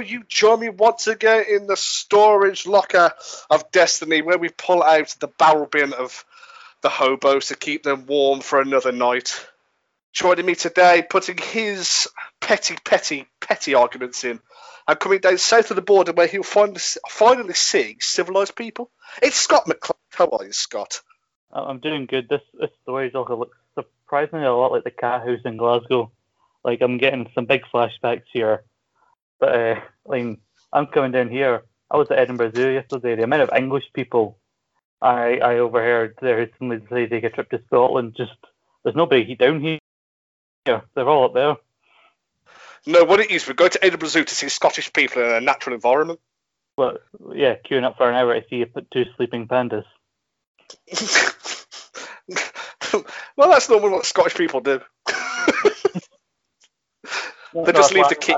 [0.00, 3.12] you join me once again in the storage locker
[3.50, 6.24] of destiny where we pull out the barrel bin of
[6.82, 9.46] the hobos to keep them warm for another night.
[10.12, 12.08] Joining me today, putting his
[12.40, 14.40] petty, petty, petty arguments in,
[14.86, 18.90] and coming down south of the border where he'll finally, finally see civilized people.
[19.22, 20.00] It's Scott McClellan.
[20.10, 21.00] How are you, Scott?
[21.52, 22.28] I'm doing good.
[22.28, 26.10] This, this story's also looks surprisingly a lot like the cat house in Glasgow.
[26.64, 28.64] Like I'm getting some big flashbacks here.
[29.42, 30.38] But uh, like
[30.72, 31.64] I'm coming down here.
[31.90, 33.16] I was at Edinburgh Zoo yesterday.
[33.16, 34.38] The amount of English people
[35.02, 38.14] I I overheard there recently say take a trip to Scotland.
[38.16, 38.36] Just
[38.84, 39.80] there's nobody down here.
[40.64, 41.56] They're all up there.
[42.86, 45.40] No, what it is, we go to Edinburgh Zoo to see Scottish people in a
[45.40, 46.20] natural environment.
[46.76, 46.98] Well,
[47.34, 49.86] yeah, queuing up for an hour to see two sleeping pandas.
[53.36, 54.80] well, that's normally what Scottish people do.
[57.54, 58.36] they just leave the key.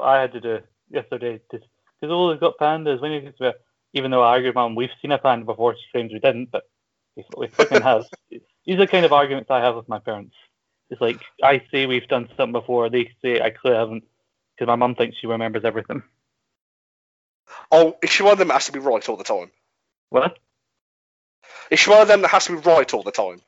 [0.00, 0.58] I, I had to do
[0.90, 1.66] yesterday because
[2.02, 3.00] all they've got pandas.
[3.00, 3.54] When you get to
[3.92, 5.74] even though I argue, mom, we've seen a panda before.
[5.74, 6.64] She claims we didn't, but
[7.16, 8.04] we, we fucking have.
[8.30, 10.34] These are the kind of arguments I have with my parents.
[10.90, 14.04] It's like I say we've done something before, they say I clearly haven't,
[14.54, 16.02] because my mum thinks she remembers everything.
[17.70, 19.50] Oh, is she one of them that has to be right all the time?
[20.10, 20.38] What?
[21.70, 23.40] Is she one of them that has to be right all the time?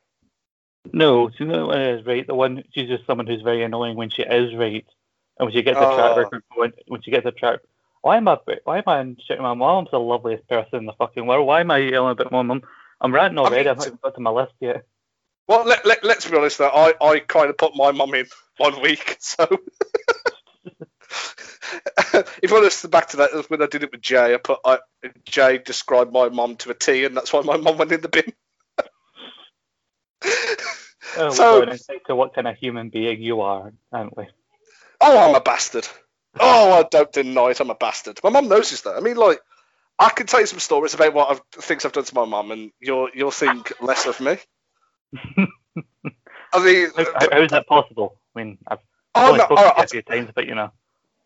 [0.93, 2.27] No, she's not one is right.
[2.27, 4.87] The one she's just someone who's very annoying when she is right,
[5.39, 6.19] and when she gets a track oh.
[6.19, 7.61] record, when, when she gets a track.
[8.03, 8.39] Why am I?
[8.65, 9.43] Why am I shouting?
[9.43, 11.47] My mom's the loveliest person in the fucking world.
[11.47, 12.63] Why am I yelling about my mum?
[13.01, 13.69] I'm ranting already.
[13.69, 14.85] I mean, not even got to my list yet.
[15.49, 16.69] Well, let, let, let's be honest though.
[16.69, 18.27] I, I kind of put my mum in
[18.59, 19.47] one week, so.
[22.15, 24.37] if you want to listen back to that, when I did it with Jay, I
[24.37, 24.79] put I,
[25.25, 28.09] Jay described my mum to a T, and that's why my mum went in the
[28.09, 28.33] bin.
[31.17, 31.65] oh, so,
[32.07, 34.29] to what kind of human being you are, aren't we?
[35.03, 35.89] Oh, I'm a bastard.
[36.41, 37.61] Oh, I don't deny it.
[37.61, 38.21] I'm a bastard.
[38.25, 38.97] My mum knows this though.
[38.97, 39.41] I mean, like,
[39.99, 42.53] I can tell you some stories about what I've, things I've done to my mum,
[42.53, 44.39] and you'll you'll think less of me.
[46.55, 48.19] I mean, how, how is that possible?
[48.37, 48.81] I mean, I've
[49.15, 50.71] oh, no, right, to you a few times, but you know.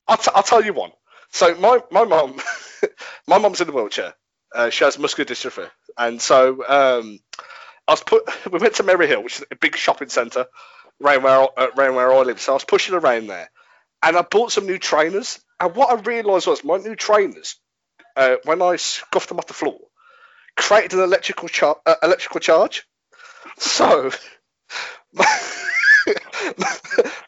[0.08, 0.92] I'll, t- I'll tell you one.
[1.30, 2.36] So my my mum,
[3.26, 4.14] my mum's in the wheelchair.
[4.54, 7.18] Uh, she has muscular dystrophy, and so um,
[7.88, 8.22] I was put.
[8.52, 10.46] We went to Maryhill, which is a big shopping centre,
[11.02, 12.40] around where uh, around where I live.
[12.40, 13.50] So I was pushing around there,
[14.06, 15.40] and I bought some new trainers.
[15.58, 17.56] And what I realised was my new trainers,
[18.14, 19.80] uh, when I scuffed them off the floor,
[20.56, 22.86] created an electrical char- uh, electrical charge.
[23.58, 24.12] So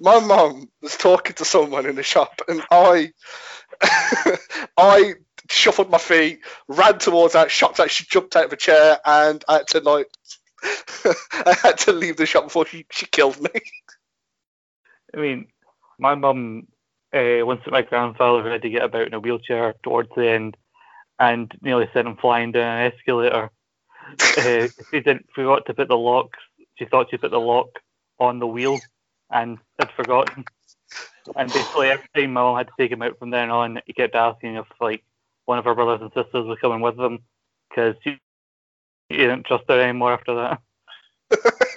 [0.01, 3.13] my mum was talking to someone in the shop, and I,
[4.77, 5.15] I
[5.51, 9.45] shuffled my feet, ran towards that, shocked that she jumped out of a chair, and
[9.49, 10.09] I had to like,
[10.63, 13.51] I had to leave the shop before she, she killed me.
[15.13, 15.49] I mean,
[15.99, 16.67] my mum,
[17.15, 20.57] uh, once my grandfather had to get about in a wheelchair towards the end,
[21.19, 23.51] and nearly sent him flying down an escalator.
[24.39, 26.39] uh, she didn't forgot to put the locks.
[26.77, 27.69] She thought she put the lock
[28.19, 28.79] on the wheel
[29.31, 30.45] and had forgotten.
[31.37, 33.93] And basically, every time my mum had to take him out from then on, he
[33.93, 35.05] kept asking if like
[35.45, 37.21] one of her brothers and sisters was coming with them
[37.69, 38.19] because he,
[39.09, 40.61] he didn't trust her anymore after that.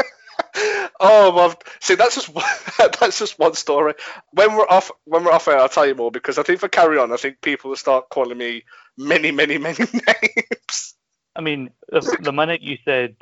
[1.01, 2.29] oh, well, see, that's just
[2.99, 3.93] that's just one story.
[4.31, 6.63] When we're off, when we're off air, I'll tell you more because I think if
[6.63, 8.63] I carry on, I think people will start calling me
[8.97, 10.95] many, many, many names.
[11.35, 13.15] I mean, the, the minute you said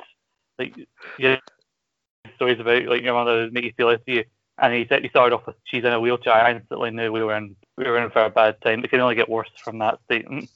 [0.58, 0.76] like
[1.18, 1.38] yeah,
[2.36, 4.24] stories about like your mother make you feel like you.
[4.58, 6.34] And he said he started off with she's in a wheelchair.
[6.34, 8.84] I instantly knew we were in we were in for a bad time.
[8.84, 10.50] It can only get worse from that statement.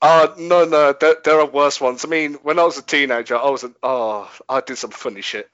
[0.00, 2.04] Uh, no, no, there, there are worse ones.
[2.04, 5.22] I mean, when I was a teenager, I was an, oh, I did some funny
[5.22, 5.50] shit.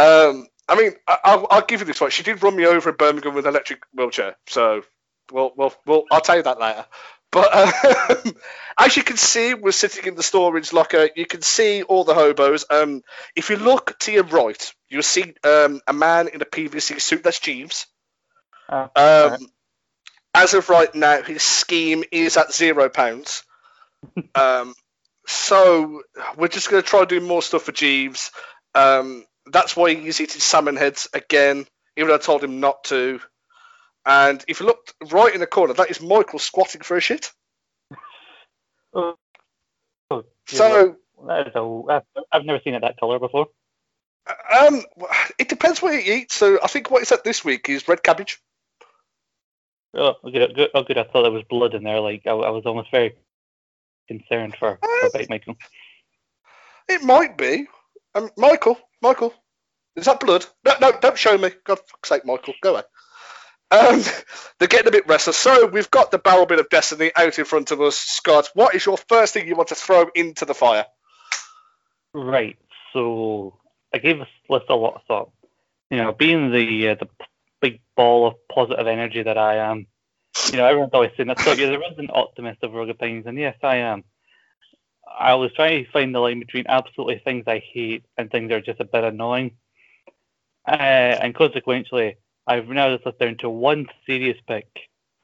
[0.00, 2.10] Um, I mean, I, will I'll give you this one.
[2.10, 4.36] She did run me over in Birmingham with an electric wheelchair.
[4.46, 4.82] So,
[5.30, 6.86] well, well, well, I'll tell you that later.
[7.30, 7.54] But
[8.26, 8.34] um,
[8.78, 11.10] as you can see, we're sitting in the storage locker.
[11.14, 12.64] You can see all the hobos.
[12.70, 13.02] Um,
[13.36, 17.22] if you look to your right, you'll see um, a man in a PVC suit.
[17.22, 17.86] That's Jeeves.
[18.68, 19.48] Oh, um,
[20.34, 23.42] As of right now, his scheme is at zero pounds.
[24.34, 24.74] um,
[25.26, 26.02] so
[26.36, 28.30] we're just going to try to do more stuff for Jeeves.
[28.74, 31.66] Um, that's why he's eating salmon heads again,
[31.96, 33.20] even though I told him not to.
[34.06, 37.30] And if you look right in the corner, that is Michael squatting for a shit.
[38.94, 39.14] Oh,
[40.10, 40.96] oh so
[41.28, 42.02] a,
[42.32, 43.48] I've never seen it that colour before.
[44.26, 44.82] Um,
[45.38, 46.32] it depends what you eat.
[46.32, 48.40] So I think what is at this week is red cabbage.
[49.94, 50.98] Oh, good, good, oh, good.
[50.98, 52.00] I thought there was blood in there.
[52.00, 53.14] Like I, I was almost very
[54.08, 55.56] concerned for, um, for Michael.
[56.88, 57.66] It might be.
[58.14, 59.34] Um, Michael, Michael,
[59.96, 60.44] is that blood?
[60.64, 61.50] No, no, don't show me.
[61.64, 62.82] God fuck's sake, Michael, go away.
[63.70, 64.02] Um,
[64.58, 65.36] they're getting a bit restless.
[65.36, 67.96] So we've got the barrel bit of destiny out in front of us.
[67.96, 70.86] Scott, what is your first thing you want to throw into the fire?
[72.12, 72.58] Right.
[72.92, 73.58] So
[73.94, 75.30] I gave this list a lot of thought.
[75.90, 77.08] You know, being the uh, the
[77.60, 79.86] big ball of positive energy that I am,
[80.52, 81.40] you know, everyone's always saying that.
[81.40, 84.04] So yeah, there is an optimist of Rogue Opinions, and yes, I am.
[85.18, 88.56] I was trying to find the line between absolutely things I hate and things that
[88.56, 89.52] are just a bit annoying.
[90.66, 92.16] Uh, and consequently,
[92.46, 94.68] I've now just down to one serious pick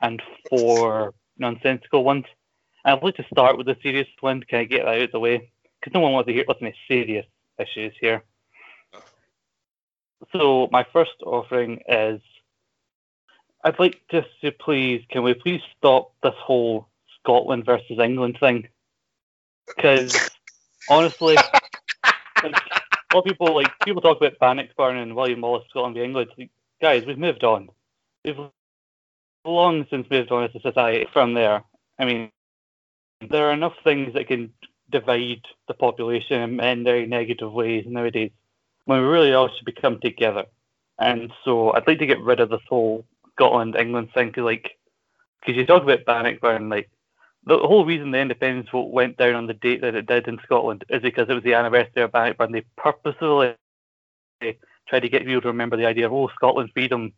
[0.00, 2.24] and four nonsensical ones.
[2.84, 4.42] I'd like to start with the serious one.
[4.42, 5.50] Can I get that out of the way?
[5.80, 7.26] Because no one wants to hear listen to serious
[7.58, 8.22] issues here.
[10.32, 12.20] So my first offering is
[13.64, 16.88] I'd like just to please, can we please stop this whole
[17.20, 18.68] Scotland versus England thing?
[19.74, 20.30] Because
[20.88, 21.52] honestly, like,
[22.44, 26.30] a lot of people like people talk about Bannockburn and William Wallace, Scotland v England.
[26.36, 27.68] Like, guys, we've moved on.
[28.24, 28.38] We've
[29.44, 31.62] long since moved on as a society from there.
[31.98, 32.30] I mean,
[33.30, 34.52] there are enough things that can
[34.90, 38.30] divide the population in very negative ways nowadays
[38.84, 40.44] when we really all should be come together.
[40.98, 44.78] And so I'd like to get rid of this whole Scotland England thing, cause like,
[45.40, 46.90] because you talk about Bannockburn, like
[47.46, 50.38] the whole reason the independence vote went down on the date that it did in
[50.42, 52.50] Scotland is because it was the anniversary of Bannockburn.
[52.50, 53.54] They purposefully
[54.40, 57.12] tried to get people to remember the idea of oh Scotland freedom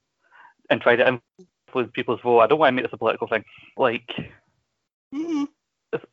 [0.69, 1.21] and try to
[1.69, 2.41] influence people's vote.
[2.41, 3.45] I don't want to make this a political thing.
[3.77, 4.07] Like,
[5.15, 5.45] mm-hmm.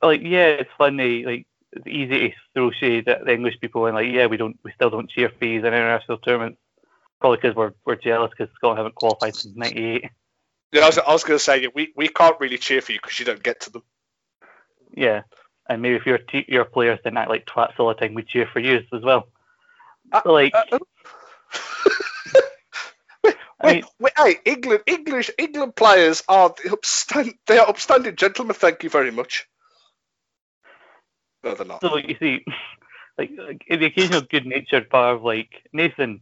[0.01, 1.25] like yeah, it's funny.
[1.25, 4.57] Like it's easy to throw shade at the English people and like, yeah, we don't,
[4.63, 6.59] we still don't cheer fees in international tournaments,
[7.19, 10.05] probably because we're we're jealous because Scotland haven't qualified since '98.
[10.71, 12.99] Yeah, I was, I was going to say we we can't really cheer for you
[13.01, 13.83] because you don't get to them.
[14.95, 15.21] Yeah,
[15.69, 18.47] and maybe if your your players didn't act like twats all the time, we cheer
[18.51, 19.27] for you as well.
[20.11, 20.53] Uh, like.
[20.53, 20.79] Uh, uh
[23.23, 28.55] wait, I mean, wait, hey, England, English, England players are upstand, they are upstanding gentlemen.
[28.55, 29.47] Thank you very much.
[31.43, 31.81] No, they're not.
[31.81, 32.43] So you see,
[33.17, 36.21] like, like the occasional good-natured part of like Nathan,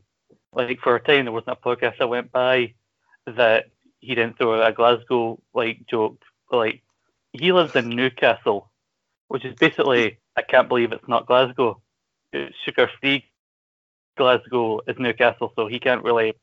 [0.52, 2.74] like for a time there wasn't a podcast I went by
[3.26, 3.66] that
[4.00, 6.22] he didn't throw a Glasgow like joke.
[6.52, 6.84] Like
[7.34, 8.70] he lives in Newcastle,
[9.28, 11.82] which is basically I can't believe it's not Glasgow.
[12.32, 13.26] It's sugar-free
[14.16, 16.34] Glasgow is Newcastle, so he can't really.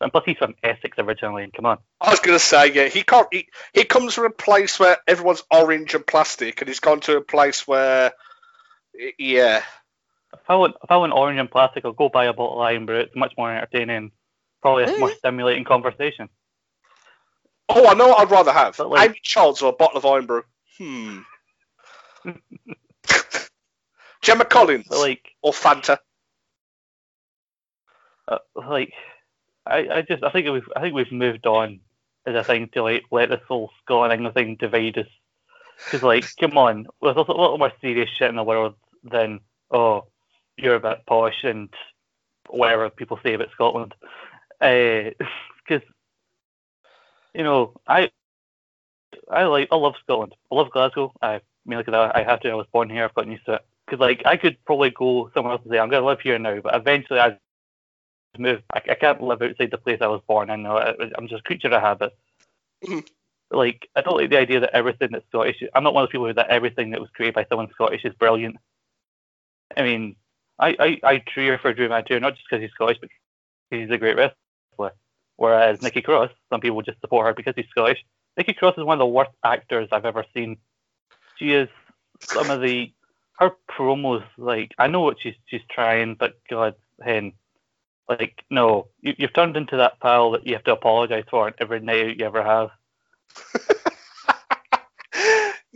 [0.00, 1.44] And plus, he's from Essex originally.
[1.44, 1.78] And come on.
[2.00, 3.28] I was going to say, yeah, he can't.
[3.32, 7.16] He, he comes from a place where everyone's orange and plastic, and he's gone to
[7.16, 8.12] a place where
[9.18, 9.62] yeah.
[10.32, 12.70] If I want, if I want orange and plastic, I'll go buy a bottle of
[12.70, 13.00] Irn-Bru.
[13.00, 14.12] It's much more entertaining,
[14.60, 16.28] probably a more stimulating conversation.
[17.68, 18.78] Oh, I know what I'd rather have.
[18.78, 20.42] Like, Amy Childs or a bottle of Irn-Bru.
[20.78, 21.18] Hmm.
[24.22, 25.98] Gemma Collins like, or Fanta.
[28.28, 28.92] Uh, like,
[29.66, 31.80] I, I just, I think we've, I think we've moved on
[32.26, 35.06] as a thing to like let this whole Scotland England thing divide us.
[35.84, 38.74] Because like, come on, there's a lot more serious shit in the world
[39.04, 40.06] than oh
[40.56, 41.68] you're a bit posh and
[42.48, 43.94] whatever people say about Scotland.
[44.58, 45.14] Because
[45.70, 45.78] uh,
[47.36, 48.10] you know I
[49.30, 50.34] I like I love Scotland.
[50.50, 51.12] I love Glasgow.
[51.22, 52.50] I mean, like I have to.
[52.50, 53.04] I was born here.
[53.04, 53.66] I've gotten used to it.
[53.86, 56.38] Because like I could probably go somewhere else and say I'm going to live here
[56.38, 57.38] now, but eventually I
[58.38, 58.62] move.
[58.72, 60.66] I, I can't live outside the place I was born in.
[60.66, 62.16] I'm just a creature of habit.
[63.48, 65.62] Like I don't like the idea that everything that's Scottish.
[65.72, 68.04] I'm not one of those people who that everything that was created by someone Scottish
[68.04, 68.56] is brilliant.
[69.76, 70.16] I mean,
[70.58, 73.08] I, I, I cheer for Drew McIntyre not just because he's Scottish, but
[73.70, 74.34] he's a great wrestler.
[75.36, 78.04] Whereas Nikki Cross, some people just support her because he's Scottish.
[78.36, 80.56] Nikki Cross is one of the worst actors I've ever seen.
[81.36, 81.68] She is
[82.20, 82.92] some of the
[83.38, 84.24] her promos.
[84.38, 87.32] Like I know what she's she's trying, but God, hen,
[88.08, 91.80] like no, you, you've turned into that pal that you have to apologize for every
[91.80, 92.70] night you ever have.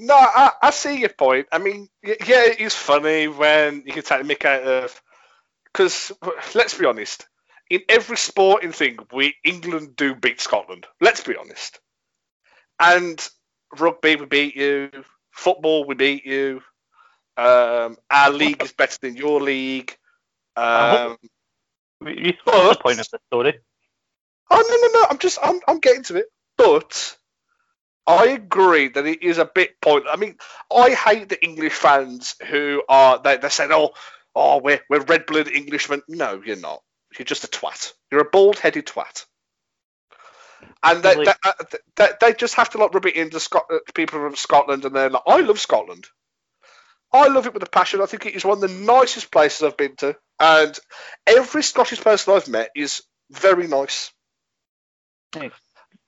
[0.03, 1.49] No, I, I see your point.
[1.53, 2.15] I mean, yeah,
[2.59, 5.03] it's funny when you can take the mick out of.
[5.67, 6.11] Because
[6.55, 7.27] let's be honest,
[7.71, 10.87] in every sporting thing, we England do beat Scotland.
[11.01, 11.79] Let's be honest.
[12.81, 13.27] And
[13.79, 14.91] rugby, we beat you.
[15.31, 16.61] Football, we beat you.
[17.37, 19.97] Um, our league is better than your league.
[20.57, 21.17] Um,
[22.05, 23.59] you saw the point of the story.
[24.51, 25.07] Oh no no no!
[25.09, 26.27] I'm just I'm I'm getting to it.
[26.59, 27.17] But
[28.07, 30.13] I agree that it is a bit pointless.
[30.13, 30.37] I mean,
[30.75, 33.93] I hate the English fans who are they they said, "Oh,
[34.35, 36.83] oh, we're we're red blooded Englishmen." No, you're not.
[37.19, 37.93] You're just a twat.
[38.11, 39.25] You're a bald headed twat.
[40.83, 41.53] And they, they, uh,
[41.97, 44.95] they, they, just have to like rub it into Scot- uh, people from Scotland, and
[44.95, 46.07] they're like, "I love Scotland.
[47.13, 48.01] I love it with a passion.
[48.01, 50.79] I think it is one of the nicest places I've been to, and
[51.27, 54.11] every Scottish person I've met is very nice."
[55.35, 55.51] Hey,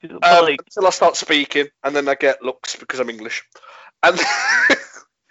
[0.03, 3.45] Um, like, until I start speaking, and then I get looks because I'm English.
[4.03, 4.19] And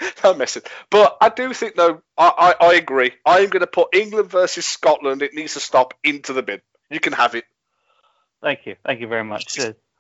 [0.24, 0.64] I'm messing.
[0.90, 3.12] But I do think, though, I, I, I agree.
[3.26, 5.22] I am going to put England versus Scotland.
[5.22, 6.62] It needs to stop into the bin.
[6.90, 7.46] You can have it.
[8.42, 9.58] thank you, thank you very much.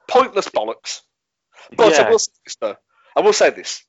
[0.08, 1.01] Pointless bollocks.
[1.75, 2.75] But yeah, I will say this, though.
[3.15, 3.84] I will say this.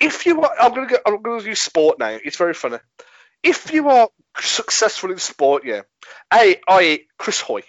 [0.00, 2.18] If you are, I'm going to go, I'm going to use sport now.
[2.24, 2.78] It's very funny.
[3.42, 4.08] If you are
[4.38, 5.82] successful in sport, yeah,
[6.32, 7.62] a, i.e., Chris Hoy,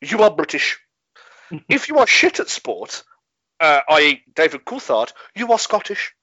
[0.00, 0.78] you are British.
[1.68, 3.04] if you are shit at sport,
[3.60, 6.14] uh, i.e., David Coulthard, you are Scottish.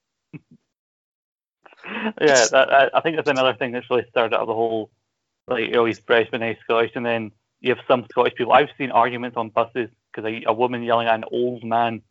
[2.21, 4.89] Yeah, that, I, I think that's another thing that's really started out the whole,
[5.47, 8.53] like, oh, he's British, he's Scottish, and then you have some Scottish people.
[8.53, 12.01] I've seen arguments on buses because a, a woman yelling at an old man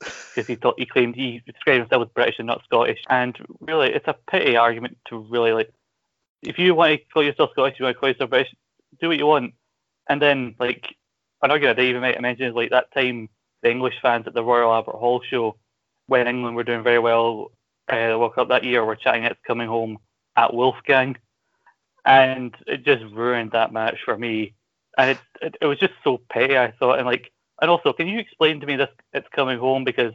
[0.00, 3.00] because he thought he claimed he described himself as British and not Scottish.
[3.08, 5.72] And really, it's a pity argument to really like.
[6.42, 8.54] If you want to call yourself Scottish, you want to call yourself British,
[9.00, 9.54] do what you want.
[10.08, 10.94] And then, like,
[11.42, 13.28] an argument I even might mention is like that time
[13.62, 15.56] the English fans at the Royal Albert Hall show
[16.06, 17.50] when England were doing very well
[17.90, 19.98] uh, World Cup that year we were chatting it's coming home
[20.36, 21.16] at Wolfgang,
[22.04, 24.54] and it just ruined that match for me.
[24.96, 26.56] And it, it it was just so petty.
[26.56, 28.90] I thought, and like, and also, can you explain to me this?
[29.12, 30.12] It's coming home because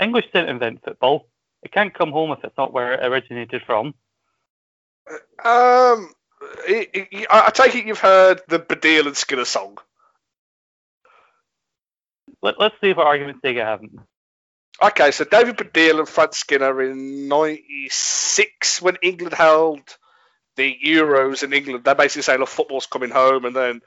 [0.00, 1.28] English didn't invent football.
[1.62, 3.94] It can't come home if it's not where it originated from.
[5.44, 6.10] Um,
[6.68, 6.88] I,
[7.30, 9.78] I, I take it you've heard the Baddiel and Skinner song.
[12.42, 13.98] Let, let's see if our argument's sake I haven't.
[14.82, 19.80] Okay, so David Baddiel and Frank Skinner in '96 when England held
[20.56, 23.80] the Euros in England, They're basically saying, "Look, football's coming home," and then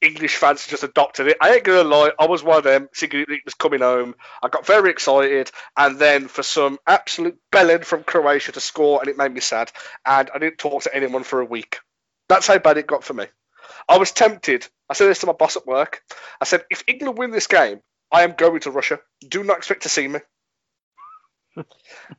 [0.00, 1.36] English fans just adopted it.
[1.40, 4.14] I ain't gonna lie, I was one of them thinking it was coming home.
[4.42, 9.08] I got very excited, and then for some absolute belling from Croatia to score, and
[9.08, 9.72] it made me sad.
[10.04, 11.78] And I didn't talk to anyone for a week.
[12.28, 13.26] That's how bad it got for me.
[13.88, 14.68] I was tempted.
[14.88, 16.02] I said this to my boss at work.
[16.40, 17.80] I said, if England win this game,
[18.12, 19.00] I am going to Russia.
[19.28, 20.20] Do not expect to see me.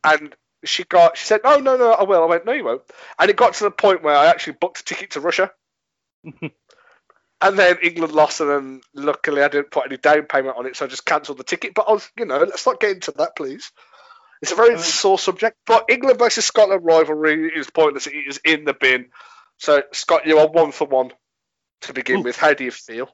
[0.03, 2.23] And she got, she said, no, no, no, I will.
[2.23, 2.81] I went, no, you won't.
[3.19, 5.51] And it got to the point where I actually booked a ticket to Russia.
[6.23, 10.75] and then England lost, and then luckily I didn't put any down payment on it,
[10.75, 11.73] so I just cancelled the ticket.
[11.73, 13.71] But I was, you know, let's not get into that, please.
[14.41, 15.57] It's a very mean- sore subject.
[15.65, 18.07] But England versus Scotland rivalry is pointless.
[18.07, 19.07] It is in the bin.
[19.59, 21.11] So, Scott, you are one for one
[21.81, 22.23] to begin Ooh.
[22.23, 22.37] with.
[22.37, 23.09] How do you feel?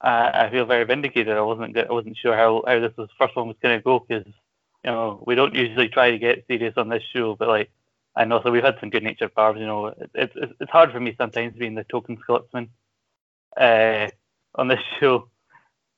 [0.00, 1.36] I, I feel very vindicated.
[1.36, 4.04] I wasn't I wasn't sure how, how this was first one was going to go
[4.06, 4.26] because
[4.88, 7.70] you know we don't usually try to get serious on this show, but like
[8.16, 9.60] I know so we've had some good natured barbs.
[9.60, 12.70] You know, it, it's it's it's hard for me sometimes being the token Scotsman
[13.60, 14.08] uh,
[14.54, 15.28] on this show,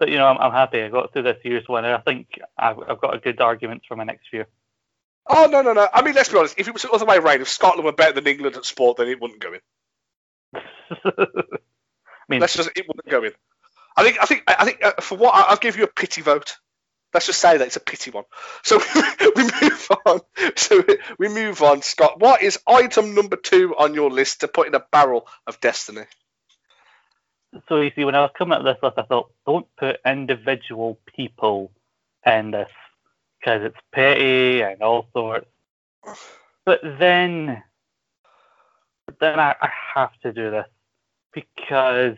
[0.01, 2.27] but you know I'm, I'm happy I got through this year's one, and I think
[2.59, 4.49] I've, I've got a good argument for my next year.
[5.29, 5.87] Oh no, no, no.
[5.95, 6.57] I mean, let's be honest.
[6.59, 8.97] If it was the other way around, if Scotland were better than England at sport,
[8.97, 9.61] then it wouldn't go in.
[11.05, 11.23] I
[12.29, 13.33] mean, Let's just it wouldn't go in.
[13.97, 16.23] I think I think I think uh, for what I- I'll give you a pity
[16.23, 16.57] vote.
[17.13, 18.25] Let's just say that it's a pity one.
[18.63, 18.81] So
[19.37, 20.21] we move on.
[20.57, 20.83] So
[21.19, 22.21] we move on, Scott.
[22.21, 26.05] What is item number two on your list to put in a barrel of destiny?
[27.69, 30.99] So you see, when I was coming with this list, I thought, don't put individual
[31.07, 31.73] people
[32.25, 32.71] in this
[33.39, 35.47] because it's petty and all sorts.
[36.65, 37.63] But then,
[39.19, 40.67] then I, I have to do this
[41.33, 42.17] because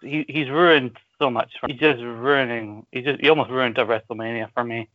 [0.00, 1.52] he he's ruined so much.
[1.60, 2.86] For He's just ruining.
[2.92, 4.88] He just he almost ruined a WrestleMania for me.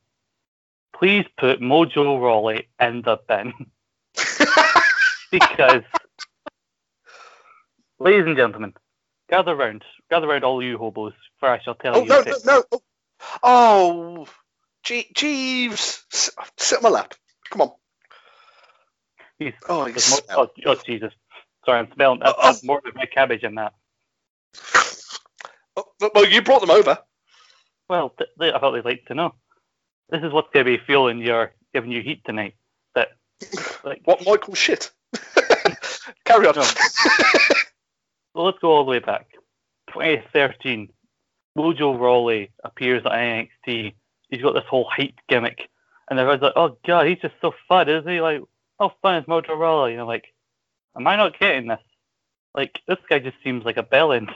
[0.95, 3.53] Please put Mojo Rawley in the bin
[5.31, 5.83] because,
[7.99, 8.73] ladies and gentlemen,
[9.29, 12.09] gather round, gather round, all you hobos, for I shall tell oh you.
[12.09, 12.81] no, a no, no!
[13.43, 14.27] Oh,
[15.15, 17.13] Jeeves, S- sit on my lap.
[17.51, 17.71] Come on.
[19.39, 20.51] He's- Oh, you There's more- smell.
[20.65, 21.13] oh, oh, Jesus.
[21.65, 22.19] Sorry, I'm smelling.
[22.19, 23.73] That's, Oh, that's more of my cabbage in that.
[25.75, 26.97] Oh, well, you brought them over.
[27.87, 29.33] Well, th- I thought they'd like to know.
[30.09, 32.55] This is what's going to be fueling your, giving you heat tonight.
[32.95, 33.09] That,
[33.83, 34.91] like, What Michael shit?
[36.25, 36.55] Carry on.
[36.55, 36.63] No.
[38.33, 39.27] well, let's go all the way back.
[39.89, 40.89] 2013,
[41.57, 43.93] Mojo Rawley appears at NXT.
[44.29, 45.67] He's got this whole hype gimmick,
[46.09, 48.21] and everyone's like, "Oh God, he's just so fun, isn't he?
[48.21, 48.41] Like,
[48.79, 50.25] how fun is Mojo Rawley?" And I'm like,
[50.95, 51.79] "Am I not getting this?
[52.53, 54.29] Like, this guy just seems like a bellend.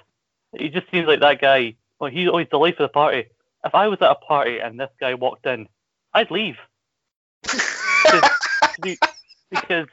[0.57, 1.75] He just seems like that guy.
[1.99, 3.25] Well, he's always the life of the party.
[3.65, 5.67] If I was at a party and this guy walked in,
[6.13, 6.57] I'd leave
[8.81, 8.97] Be-
[9.49, 9.87] because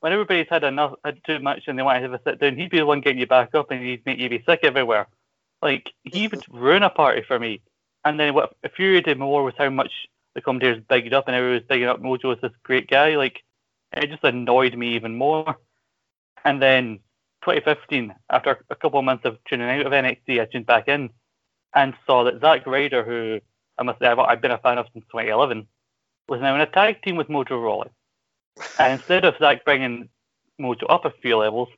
[0.00, 2.56] when everybody's had enough, had too much, and they want to have a sit down,
[2.56, 5.06] he'd be the one getting you back up, and he'd make you be sick everywhere.
[5.62, 7.60] Like he would ruin a party for me.
[8.04, 9.90] And then what infuriated me more was how much
[10.34, 13.16] the commentators bigged up, and everyone was bigging up Mojo as this great guy.
[13.16, 13.42] Like
[13.92, 15.56] it just annoyed me even more.
[16.44, 17.00] And then
[17.44, 21.10] 2015, after a couple of months of tuning out of NXT, I tuned back in,
[21.74, 23.40] and saw that Zack Ryder, who
[23.78, 25.66] I must say I've, been a fan of since 2011,
[26.28, 27.90] was now in a tag team with Mojo Rawley.
[28.78, 30.08] And instead of Zack bringing
[30.60, 31.68] Mojo up a few levels,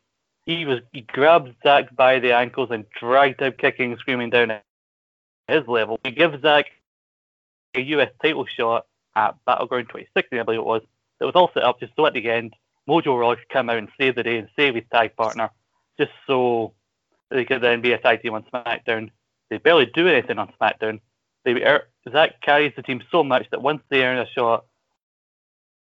[0.45, 4.53] he was he grabbed Zack by the ankles and dragged him kicking and screaming down
[4.53, 4.65] at
[5.49, 5.99] his level.
[6.05, 6.67] He gives Zack
[7.75, 10.83] a US title shot at Battleground 2016, I believe it was.
[11.21, 12.55] It was all set up just so at the end,
[12.89, 15.51] Mojo Rawley could come out and save the day and save his tag partner,
[15.99, 16.75] just so
[17.31, 19.11] they could then be a tag team on SmackDown.
[19.51, 21.01] They barely do anything on SmackDown.
[21.45, 24.65] They er, Zack carries the team so much that once they earn a shot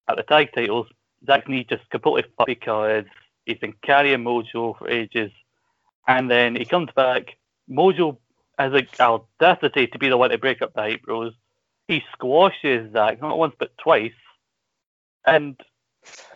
[0.08, 0.87] at the tag titles,
[1.26, 3.04] Zack's knee just completely fucked because
[3.46, 5.32] he's been carrying Mojo for ages.
[6.06, 7.37] And then he comes back.
[7.70, 8.18] Mojo
[8.58, 11.32] has the audacity to be the one to break up the Hype Bros.
[11.88, 14.12] He squashes Zack, not once but twice.
[15.26, 15.58] And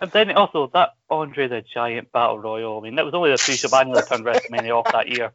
[0.01, 2.79] and then also that Andre the Giant Battle Royal.
[2.79, 5.33] I mean, that was only the three show I nearly turned WrestleMania off that year.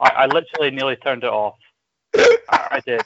[0.00, 1.56] I, I literally nearly turned it off.
[2.16, 3.02] I, I did.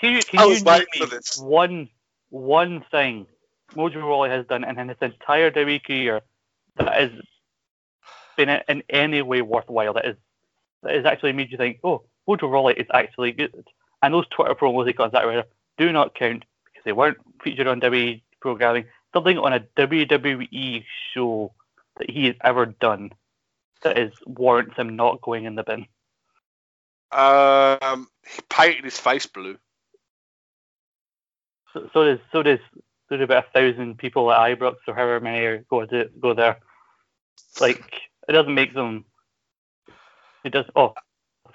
[0.00, 1.38] Can you, can I you name me for this.
[1.38, 1.88] one
[2.30, 3.26] one thing
[3.74, 6.20] Mojo Rawley has done in his entire WWE career
[6.76, 7.10] that has
[8.36, 9.94] been in- in any way worthwhile?
[9.94, 10.16] That is
[10.82, 13.66] that has actually made you think, oh, Mojo Rawley is actually good.
[14.02, 15.46] And those Twitter promos he got on Zack
[15.76, 18.86] do not count because they weren't featured on WWE programming.
[19.12, 21.52] Something on a WWE show
[21.98, 23.10] that he has ever done
[23.82, 25.86] that is warrants him not going in the bin.
[27.12, 29.58] Um, he painted his face blue.
[31.72, 32.58] So, so does so does
[33.08, 36.34] so do about a thousand people at Ibrox or however many are go to go
[36.34, 36.58] there.
[37.60, 37.82] Like
[38.28, 39.04] it doesn't make them.
[40.44, 40.66] It does.
[40.76, 40.94] Oh,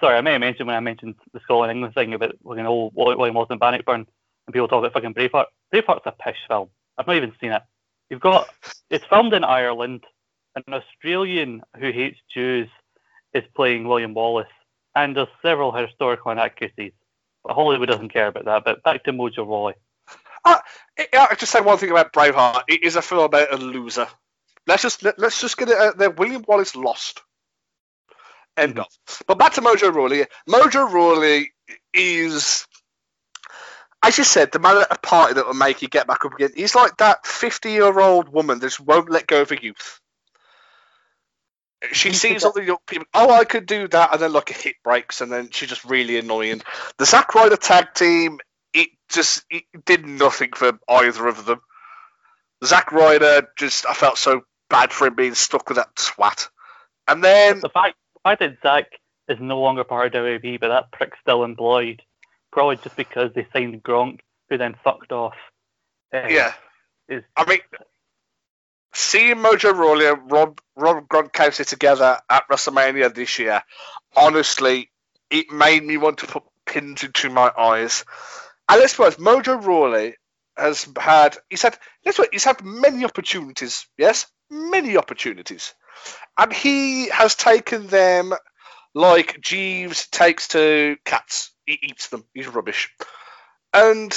[0.00, 2.92] sorry, I may have mentioned when I mentioned the Scotland England thing about fucking old
[2.94, 4.06] William Wilson Bannockburn
[4.46, 5.46] and people talk about fucking Braveheart.
[5.72, 6.68] Braveheart's a pish film.
[6.98, 7.62] I've not even seen it.
[8.10, 8.48] You've got
[8.90, 10.04] it's filmed in Ireland.
[10.54, 12.68] An Australian who hates Jews
[13.34, 14.46] is playing William Wallace,
[14.94, 16.92] and there's several historical inaccuracies.
[17.44, 18.64] But Hollywood doesn't care about that.
[18.64, 19.74] But back to Mojo Rawley.
[20.44, 20.62] Ah,
[20.98, 22.62] I, I just say one thing about Braveheart.
[22.68, 24.06] It is a film about a loser.
[24.66, 26.10] Let's just let, us just get it out there.
[26.10, 27.20] William Wallace lost.
[28.56, 28.80] End mm-hmm.
[28.80, 29.22] of.
[29.26, 30.26] But back to Mojo Rawley.
[30.48, 31.52] Mojo Rawley
[31.92, 32.66] is,
[34.06, 36.34] as you said, the man at a party that will make you get back up
[36.34, 36.50] again.
[36.54, 40.00] He's like that fifty-year-old woman that just won't let go of her youth.
[41.92, 43.06] She sees all the young people.
[43.12, 45.84] Oh, I could do that, and then like a hit breaks, and then she's just
[45.84, 46.62] really annoying.
[46.98, 48.38] The Zack Ryder tag team,
[48.72, 51.60] it just it did nothing for either of them.
[52.64, 56.48] Zack Ryder just, I felt so bad for him being stuck with that twat.
[57.08, 58.86] And then, the fact the fact that Zack
[59.28, 62.02] is no longer part of WWE, but that prick's still employed,
[62.56, 65.34] probably just because they signed Gronk, who then fucked off.
[66.14, 66.54] uh, yeah,
[67.06, 67.58] is I mean,
[68.94, 73.62] seeing Mojo Rawley and Rob Rob Gronkowski together at WrestleMania this year,
[74.16, 74.90] honestly,
[75.30, 78.06] it made me want to put pins into my eyes.
[78.70, 80.14] And let's be honest, Mojo Rawley
[80.56, 85.74] has had he's had let's what he's had many opportunities, yes, many opportunities,
[86.38, 88.32] and he has taken them
[88.94, 91.52] like Jeeves takes to cats.
[91.66, 92.24] He eats them.
[92.34, 92.90] He's rubbish,
[93.74, 94.16] and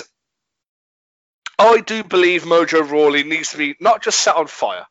[1.60, 4.86] I do believe Mojo Rawley needs to be not just set on fire.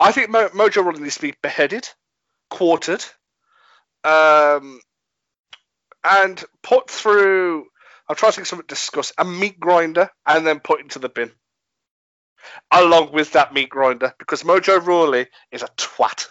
[0.00, 1.88] I think Mo- Mojo Rawley needs to be beheaded,
[2.50, 3.04] quartered,
[4.04, 4.80] um,
[6.04, 7.66] and put through.
[8.08, 11.08] I'm trying to think something to discuss a meat grinder and then put into the
[11.08, 11.32] bin,
[12.72, 16.28] along with that meat grinder because Mojo Rawley is a twat.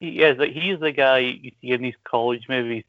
[0.00, 2.84] he is he's the guy you see in these college movies.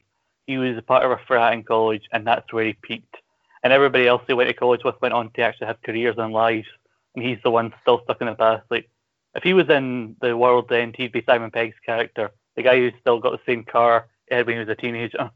[0.46, 3.16] He was a part of a frat in college, and that's where he peaked.
[3.62, 6.32] And everybody else he went to college with went on to actually have careers and
[6.32, 6.68] lives,
[7.14, 8.64] and he's the one still stuck in the past.
[8.70, 8.88] Like
[9.34, 12.92] if he was in the world then, he'd be Simon Pegg's character, the guy who's
[13.00, 15.30] still got the same car he had when he was a teenager.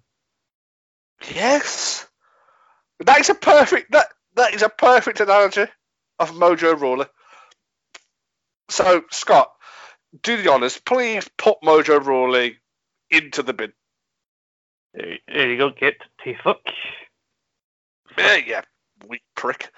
[1.35, 2.07] Yes,
[3.01, 5.67] that is a perfect that that is a perfect analogy
[6.19, 7.07] of Mojo Rawley.
[8.69, 9.53] So Scott,
[10.23, 12.57] do the honors, please put Mojo Rawley
[13.11, 13.73] into the bin.
[14.97, 16.61] There, you go, get to fuck.
[18.17, 18.63] Yeah, yeah,
[19.07, 19.71] weak prick.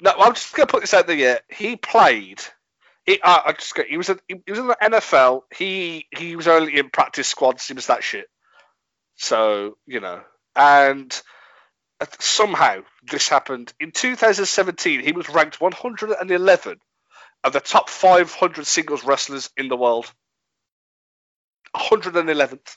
[0.00, 1.16] No, I'm just gonna put this out there.
[1.16, 2.42] Yeah, he played.
[3.06, 5.42] He, uh, I just he was a, he was in the NFL.
[5.56, 7.66] He he was only in practice squads.
[7.66, 8.26] He was that shit.
[9.14, 10.20] So you know,
[10.54, 11.22] and
[12.00, 15.00] uh, somehow this happened in 2017.
[15.00, 16.78] He was ranked 111
[17.44, 20.12] of the top 500 singles wrestlers in the world.
[21.74, 22.76] 111th.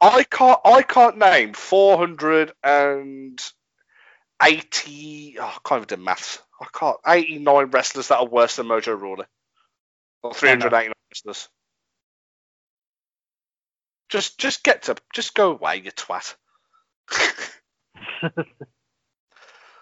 [0.00, 0.60] I can't.
[0.64, 3.34] I can't name 480.
[5.38, 6.40] Oh, I can't even do maths.
[6.60, 6.96] I can't.
[7.06, 9.26] 89 wrestlers that are worse than Mojo Rawley.
[10.22, 11.48] Or 389 wrestlers.
[14.08, 16.36] Just just get to just go away, you twat.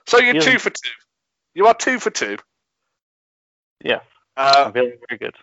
[0.06, 0.90] so you're two for two.
[1.54, 2.38] You are two for two.
[3.82, 4.02] yes,
[4.36, 5.34] Uh, I'm feeling very good.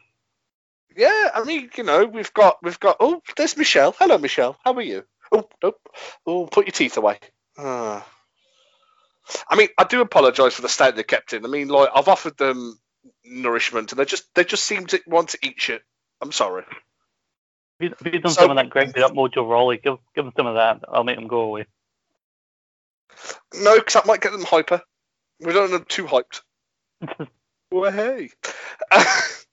[0.95, 2.97] Yeah, I mean, you know, we've got we've got.
[2.99, 3.95] Oh, there's Michelle.
[3.97, 4.57] Hello, Michelle.
[4.63, 5.03] How are you?
[5.31, 5.79] Oh, nope.
[6.25, 7.19] Oh, put your teeth away.
[7.57, 8.05] Ah.
[9.49, 11.45] I mean, I do apologise for the state they kept in.
[11.45, 12.77] I mean, like I've offered them
[13.23, 15.81] nourishment, and they just they just seem to want to eat shit.
[16.21, 16.63] I'm sorry.
[17.79, 20.33] If you- you've done So- some of that grounded up mojo Rawley, give give them
[20.35, 20.81] some of that.
[20.89, 21.65] I'll make them go away.
[23.53, 24.81] No, because that might get them hyper.
[25.39, 26.41] We don't want them too hyped.
[27.71, 28.29] well, hey.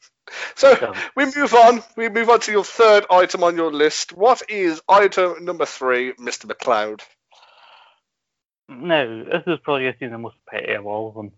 [0.54, 1.82] so we move on.
[1.96, 4.12] We move on to your third item on your list.
[4.12, 6.46] What is item number three, Mr.
[6.46, 7.00] McLeod?
[8.68, 11.32] no, this is probably I think the most petty of all of them.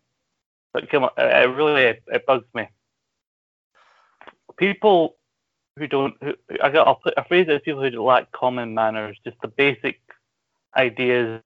[0.73, 2.69] But come on, it really it, it bugs me.
[4.57, 5.17] People
[5.79, 9.19] who don't, who, I got, I'll put a phrase as people who lack common manners,
[9.25, 10.01] just the basic
[10.77, 11.41] ideas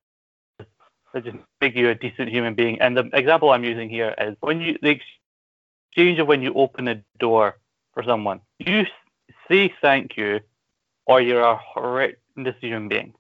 [1.13, 2.81] that just make you a decent human being.
[2.81, 4.99] And the example I'm using here is when you the
[5.95, 7.57] exchange of when you open a door
[7.93, 8.85] for someone, you
[9.49, 10.41] say thank you,
[11.07, 13.15] or you're a horrendous human being.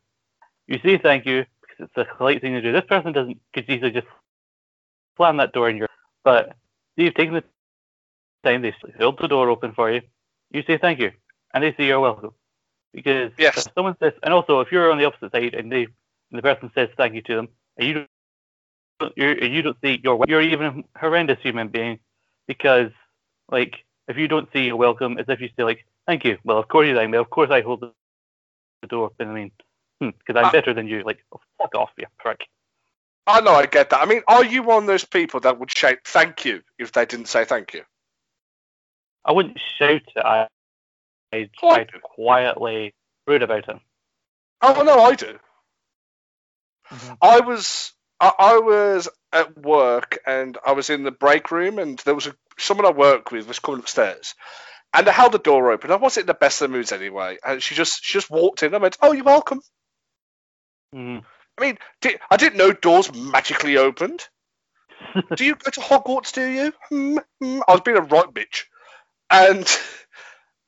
[0.66, 2.72] You say thank you because it's the polite thing to do.
[2.72, 4.06] This person doesn't could easily just
[5.16, 5.88] slam that door in your.
[6.24, 6.56] But
[6.96, 7.44] you've taken the
[8.42, 10.00] time, they held the door open for you.
[10.50, 11.12] You say thank you,
[11.52, 12.32] and they say you're welcome.
[12.92, 13.56] Because Yes.
[13.58, 15.82] if someone says, and also if you're on the opposite side and they
[16.30, 17.94] and the person says thank you to them, and you
[18.98, 21.98] don't, you're, you don't say you're you're even a horrendous human being
[22.46, 22.90] because
[23.50, 26.38] like if you don't say you're welcome, as if you say like thank you.
[26.44, 27.18] Well, of course you thank me.
[27.18, 27.92] Of course I hold the
[28.82, 29.28] the door open.
[29.28, 29.50] I mean,
[30.00, 31.02] because I'm Uh, better than you.
[31.04, 32.40] Like, oh, fuck off, you prick.
[33.26, 34.02] I know, I get that.
[34.02, 37.06] I mean, are you one of those people that would shout thank you if they
[37.06, 37.82] didn't say thank you?
[39.24, 40.22] I wouldn't shout it.
[40.22, 40.48] I,
[41.32, 42.94] I'd, Oh, I I'd quietly
[43.26, 43.78] rude about it.
[44.60, 45.38] Oh no, I do.
[46.90, 47.16] Mhm.
[47.22, 51.98] I was I, I was at work and I was in the break room and
[52.00, 54.34] there was a someone I work with was coming upstairs
[54.94, 55.90] and I held the door open.
[55.90, 58.74] I wasn't in the best of moods anyway, and she just she just walked in.
[58.74, 59.60] I went, "Oh, you're welcome."
[60.94, 61.24] Mm.
[61.58, 64.26] I mean, di- I didn't know doors magically opened.
[65.36, 66.32] do you go to Hogwarts?
[66.32, 66.72] Do you?
[66.88, 67.60] Hmm, hmm.
[67.66, 68.64] I was being a right bitch,
[69.30, 69.66] and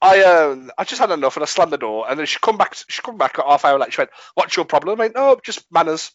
[0.02, 2.06] I um I just had enough, and I slammed the door.
[2.08, 2.76] And then she come back.
[2.88, 3.92] She come back a half hour later.
[3.92, 6.10] She went, "What's your problem?" I went, "Oh, just manners,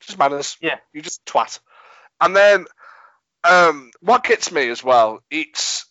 [0.00, 0.56] just manners.
[0.60, 0.78] Yeah.
[0.92, 1.60] you just twat."
[2.20, 2.66] And then
[3.44, 5.86] um what gets me as well, it's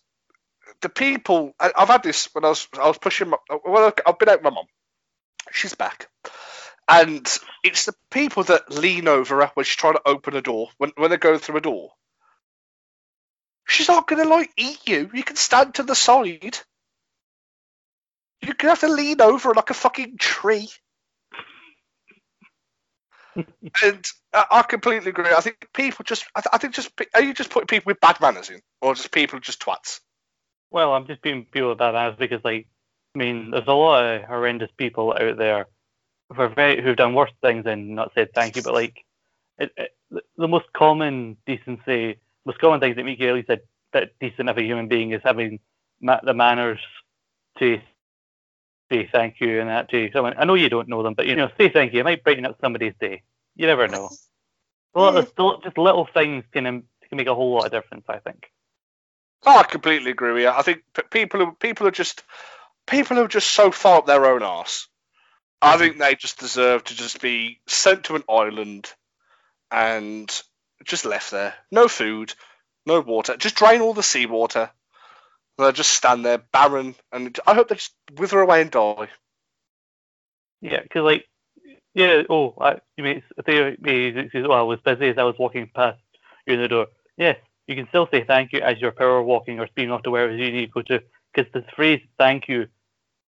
[0.82, 1.54] the people.
[1.60, 3.30] I, I've had this when I was I was pushing.
[3.30, 4.65] My, well, I've been out with my mum.
[5.52, 6.10] She's back.
[6.89, 7.28] And
[7.63, 10.91] it's the people that lean over her when she's trying to open a door, when,
[10.96, 11.91] when they're going through a door.
[13.67, 15.10] She's not going to, like, eat you.
[15.13, 16.58] You can stand to the side.
[18.41, 20.70] Going to have to lean over like a fucking tree.
[23.84, 25.32] And I, completely agree.
[25.36, 28.19] I think people just, I, I think just, are you just putting people with bad
[28.21, 28.62] manners in?
[28.82, 30.00] Or just people just twats?
[30.71, 32.67] Well, I'm just being people with bad manners because, like,
[33.15, 35.67] I mean, there's a lot of horrendous people out there
[36.34, 38.62] who are very, who've done worse things and not said thank you.
[38.63, 38.97] But like,
[39.58, 39.91] it, it,
[40.38, 43.62] the- most common decency, most common things that make you at least a
[43.93, 45.60] bit decent of a human being is having
[46.02, 46.80] ma- the manners
[47.60, 47.80] to
[48.91, 50.36] say thank you and that to someone.
[50.38, 52.00] I know you don't know them, but you know, say thank you.
[52.00, 53.23] It might brighten up somebody's day.
[53.56, 54.10] You never know.
[54.95, 58.06] A lot of, just little things can can make a whole lot of difference.
[58.08, 58.52] I think.
[59.45, 60.50] Oh, I completely agree with you.
[60.50, 62.23] I think people who people are just
[62.86, 64.88] people who are just so far up their own arse.
[65.62, 65.80] I mm-hmm.
[65.80, 68.91] think they just deserve to just be sent to an island
[69.71, 70.30] and
[70.84, 71.54] just left there.
[71.71, 72.34] No food,
[72.86, 73.38] no water.
[73.38, 74.71] Just drain all the seawater.
[75.58, 79.10] They'll just stand there barren, and I hope they just wither away and die.
[80.62, 81.26] Yeah, because like,
[81.93, 82.24] yeah.
[82.30, 86.00] Oh, I, you mean they, they, well, I was busy as I was walking past
[86.46, 86.88] you in the door.
[87.17, 90.12] Yes, you can still say thank you as you're power walking or speeding off to
[90.12, 92.67] wherever you need to go to, because the phrase "thank you"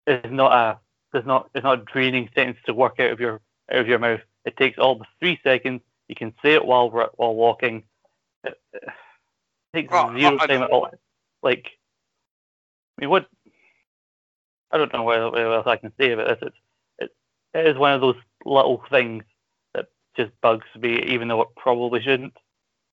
[0.06, 0.80] is not a
[1.18, 4.00] does not is not a draining sentence to work out of your out of your
[4.00, 4.22] mouth.
[4.46, 5.82] It takes all the three seconds.
[6.08, 7.84] You can say it while we're- while walking.
[8.44, 8.84] It, it
[9.74, 10.92] takes Oh, zero I- I time at all.
[11.44, 11.79] Like, I
[13.00, 13.28] mean, what?
[14.72, 16.52] I don't know what what else I can say about this.
[17.00, 17.14] It's
[17.54, 19.24] it is one of those little things
[19.74, 22.34] that just bugs me, even though it probably shouldn't.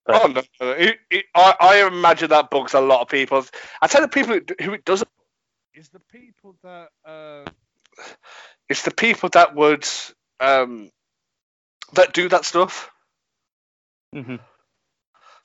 [0.06, 3.44] But- Oh no, no, it, it, I, I imagine that bugs a lot of people.
[3.82, 5.08] I tell the people who, who it doesn't
[5.74, 7.44] is the people that uh,
[8.68, 9.86] it's the people that would
[10.40, 10.90] um,
[11.94, 12.90] that do that stuff.
[14.14, 14.36] hmm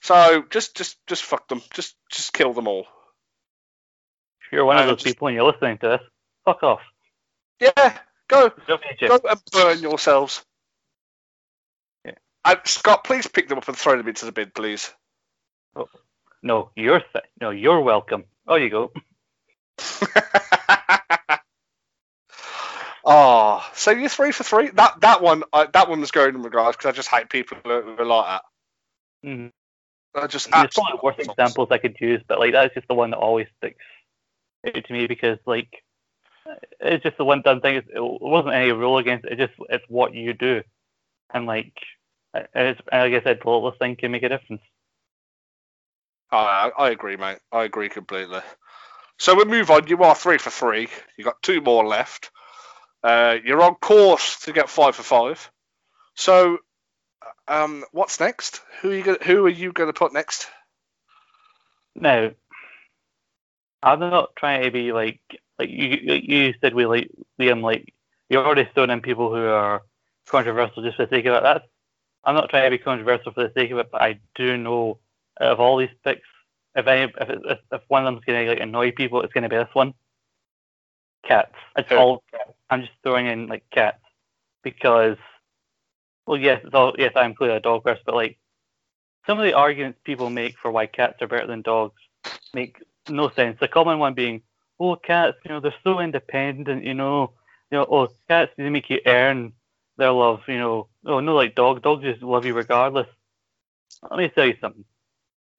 [0.02, 1.62] So just just just fuck them.
[1.74, 2.88] Just just kill them all.
[4.52, 6.02] You're one of those people and you're listening to this,
[6.44, 6.82] fuck off.
[7.60, 10.44] Yeah, go, Don't be a go and burn yourselves.
[12.04, 12.14] Yeah.
[12.44, 14.92] And Scott, please pick them up and throw them into the bin, please.
[16.44, 18.26] No, you're th- no, you're welcome.
[18.48, 18.92] Oh, you go.
[23.06, 24.72] oh, so you're three for three.
[24.72, 27.58] That that one, I, that one was going in regards because I just hate people
[27.64, 28.42] who, are like that.
[29.24, 29.48] Mm-hmm.
[30.20, 33.12] I just There's absolutely worse examples I could use, but like that's just the one
[33.12, 33.86] that always sticks
[34.66, 35.84] to me because like
[36.80, 37.76] it's just the one done thing.
[37.76, 39.34] It wasn't any rule against it.
[39.34, 40.62] It's just it's what you do,
[41.34, 41.74] and like
[42.34, 44.62] and it's like I said, the littlest thing can make a difference.
[46.32, 47.40] I, I agree, mate.
[47.52, 48.40] I agree completely.
[49.20, 49.88] So we move on.
[49.88, 50.88] You are three for three.
[51.18, 52.32] You got two more left.
[53.04, 55.52] Uh, you're on course to get five for five.
[56.16, 56.60] So,
[57.48, 58.62] um, what's next?
[58.82, 59.04] Who are you?
[59.04, 60.48] Gonna, who are you going to put next?
[61.96, 62.32] Now,
[63.84, 65.20] I'm not trying to be like
[65.58, 67.94] like you you said we like Liam like
[68.30, 69.82] you're already throwing in people who are
[70.28, 71.44] controversial just for the sake of it.
[71.44, 71.66] That's
[72.24, 75.00] I'm not trying to be controversial for the sake of it, but I do know
[75.38, 76.28] of all these picks,
[76.76, 79.50] if any if it, if, if one of them's gonna like annoy people, it's gonna
[79.50, 79.94] be this one.
[81.24, 81.56] Cats.
[81.78, 81.96] It's Who?
[81.96, 82.52] all cats.
[82.70, 84.02] I'm just throwing in like cats
[84.64, 85.18] because
[86.28, 88.38] well yes, it's all yes, I'm clearly a dog person, but like
[89.26, 92.02] some of the arguments people make for why cats are better than dogs
[92.54, 92.78] make
[93.12, 93.58] no sense.
[93.60, 94.42] The common one being,
[94.80, 97.34] oh, cats, you know, they're so independent, you know,
[97.70, 99.54] you know, oh, cats they make you earn
[99.98, 100.88] their love, you know.
[101.06, 103.08] Oh, no, like dogs, dogs just love you regardless.
[104.10, 104.86] Let me tell you something.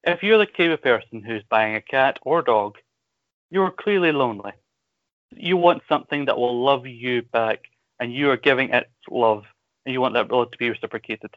[0.04, 2.78] If you're the type of person who's buying a cat or dog,
[3.50, 4.52] you're clearly lonely.
[5.30, 7.68] You want something that will love you back,
[8.00, 9.44] and you are giving it love,
[9.86, 11.30] and you want that love to be reciprocated.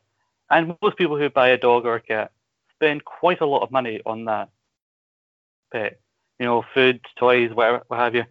[0.49, 2.31] And most people who buy a dog or a cat
[2.73, 4.49] spend quite a lot of money on that
[5.71, 5.99] pet.
[6.39, 8.25] You know, food, toys, whatever, what have you.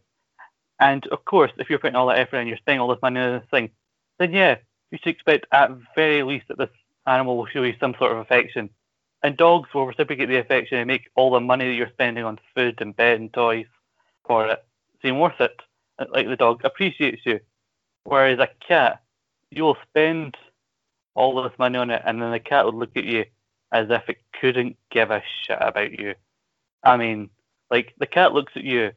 [0.81, 3.21] And of course, if you're putting all that effort and you're spending all this money
[3.21, 3.71] on this thing,
[4.19, 4.57] then yeah,
[4.91, 6.71] you should expect at very least that this
[7.07, 8.71] animal will show you some sort of affection.
[9.23, 12.39] And dogs will reciprocate the affection and make all the money that you're spending on
[12.55, 13.67] food and bed and toys
[14.27, 14.65] for it
[15.05, 15.61] seem worth it.
[16.11, 17.41] Like the dog appreciates you.
[18.05, 19.03] Whereas a cat,
[19.51, 20.37] you will spend
[21.15, 23.25] all this money on it, and then the cat would look at you
[23.71, 26.15] as if it couldn't give a shit about you.
[26.83, 27.31] I mean,
[27.75, 28.93] like the cat looks at you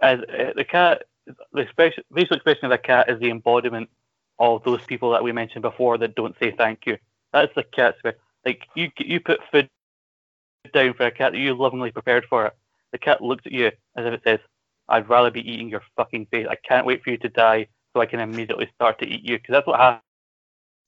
[0.00, 1.02] as uh, the cat.
[1.52, 3.90] The expression, facial expression of a cat is the embodiment
[4.38, 6.96] of those people that we mentioned before that don't say thank you.
[7.32, 8.12] That's the cat's way.
[8.46, 9.68] Like you, you put food
[10.72, 12.54] down for a cat that you lovingly prepared for it.
[12.92, 14.40] The cat looks at you as if it says,
[14.88, 16.46] "I'd rather be eating your fucking face.
[16.48, 19.36] I can't wait for you to die so I can immediately start to eat you."
[19.36, 20.00] Because that's what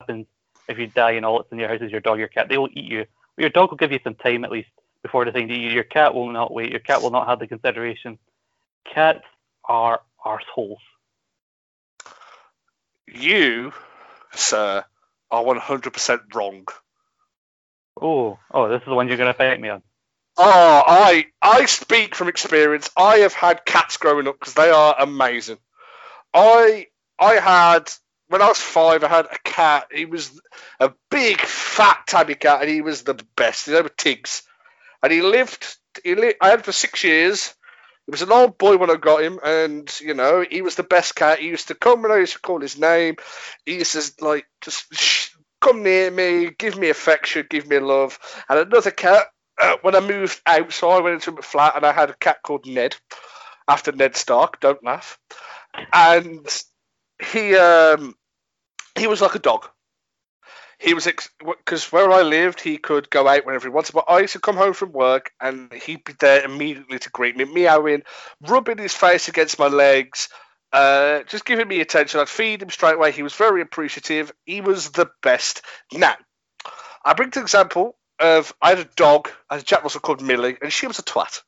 [0.00, 0.26] happens
[0.68, 2.48] if you die and all that's in your house is your dog, your cat.
[2.48, 3.04] They will eat you.
[3.36, 4.70] But your dog will give you some time at least
[5.06, 5.48] before the thing.
[5.48, 6.70] Your cat will not wait.
[6.70, 8.18] Your cat will not have the consideration.
[8.92, 9.24] Cats
[9.64, 10.82] are arseholes.
[13.06, 13.72] You,
[14.34, 14.84] sir,
[15.30, 16.66] are 100% wrong.
[18.00, 19.82] Oh, oh, this is the one you're gonna fight me on.
[20.36, 22.90] Oh, I I speak from experience.
[22.94, 25.56] I have had cats growing up because they are amazing.
[26.34, 26.88] I
[27.18, 27.90] I had
[28.28, 29.86] when I was five, I had a cat.
[29.94, 30.38] He was
[30.80, 33.64] a big fat tabby cat, and he was the best.
[33.64, 34.42] His name was Tiggs,
[35.06, 35.76] and he lived.
[36.02, 36.38] He lived.
[36.40, 37.54] I had for six years.
[38.06, 40.82] He was an old boy when I got him, and you know he was the
[40.82, 41.38] best cat.
[41.38, 43.16] He used to come and I used to call his name.
[43.64, 48.18] He used to like just sh- come near me, give me affection, give me love.
[48.48, 49.28] And another cat
[49.62, 52.14] uh, when I moved out, so I went into a flat and I had a
[52.16, 52.96] cat called Ned,
[53.68, 54.60] after Ned Stark.
[54.60, 55.20] Don't laugh.
[55.92, 56.46] And
[57.32, 58.16] he um
[58.98, 59.68] he was like a dog.
[60.78, 61.08] He was
[61.40, 63.94] because where I lived, he could go out whenever he wanted.
[63.94, 67.36] But I used to come home from work and he'd be there immediately to greet
[67.36, 68.02] me, meowing,
[68.42, 70.28] rubbing his face against my legs,
[70.72, 72.20] uh, just giving me attention.
[72.20, 73.12] I'd feed him straight away.
[73.12, 74.32] He was very appreciative.
[74.44, 75.62] He was the best.
[75.92, 76.16] Now,
[77.04, 80.72] I bring the example of I had a dog, a Jack Russell called Millie, and
[80.72, 81.42] she was a twat.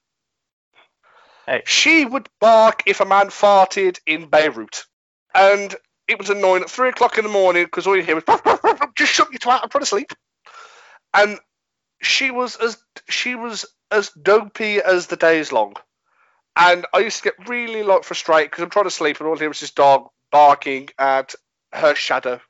[1.47, 1.62] Hey.
[1.67, 4.85] She would bark if a man farted in Beirut,
[5.35, 5.75] and
[6.09, 8.25] it was annoying at three o'clock in the morning because all you hear was
[8.97, 9.61] just shut your twat.
[9.62, 10.12] I'm trying to sleep,
[11.14, 11.38] and
[12.03, 15.75] she was as she was as dopey as the day is long,
[16.57, 19.37] and I used to get really like frustrated because I'm trying to sleep and all
[19.37, 21.35] I hear was this dog barking at
[21.73, 22.40] her shadow.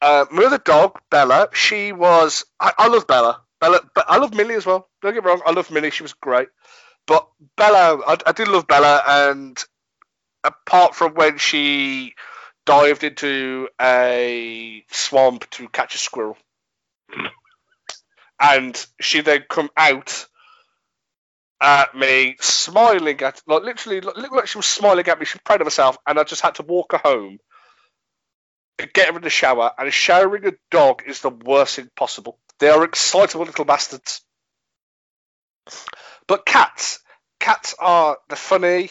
[0.00, 2.44] Uh, my other dog, Bella, she was.
[2.60, 3.42] I, I love Bella.
[3.60, 4.88] Bella, but I love Millie as well.
[5.00, 5.90] Don't get me wrong, I love Millie.
[5.90, 6.48] She was great.
[7.06, 9.62] But Bella, I, I did love Bella, and
[10.44, 12.14] apart from when she
[12.66, 16.36] dived into a swamp to catch a squirrel,
[18.40, 20.26] and she then come out
[21.60, 25.24] at me, smiling at like literally looked like she was smiling at me.
[25.24, 27.38] She was proud of herself, and I just had to walk her home
[28.86, 29.72] get her in the shower.
[29.78, 32.38] And showering a dog is the worst thing possible.
[32.58, 34.22] They are excitable little bastards.
[36.26, 37.00] But cats,
[37.40, 38.90] cats are the funny.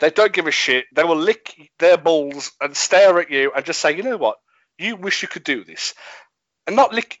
[0.00, 0.86] They don't give a shit.
[0.92, 4.36] They will lick their balls and stare at you and just say, you know what?
[4.78, 5.94] You wish you could do this.
[6.66, 7.18] And not lick.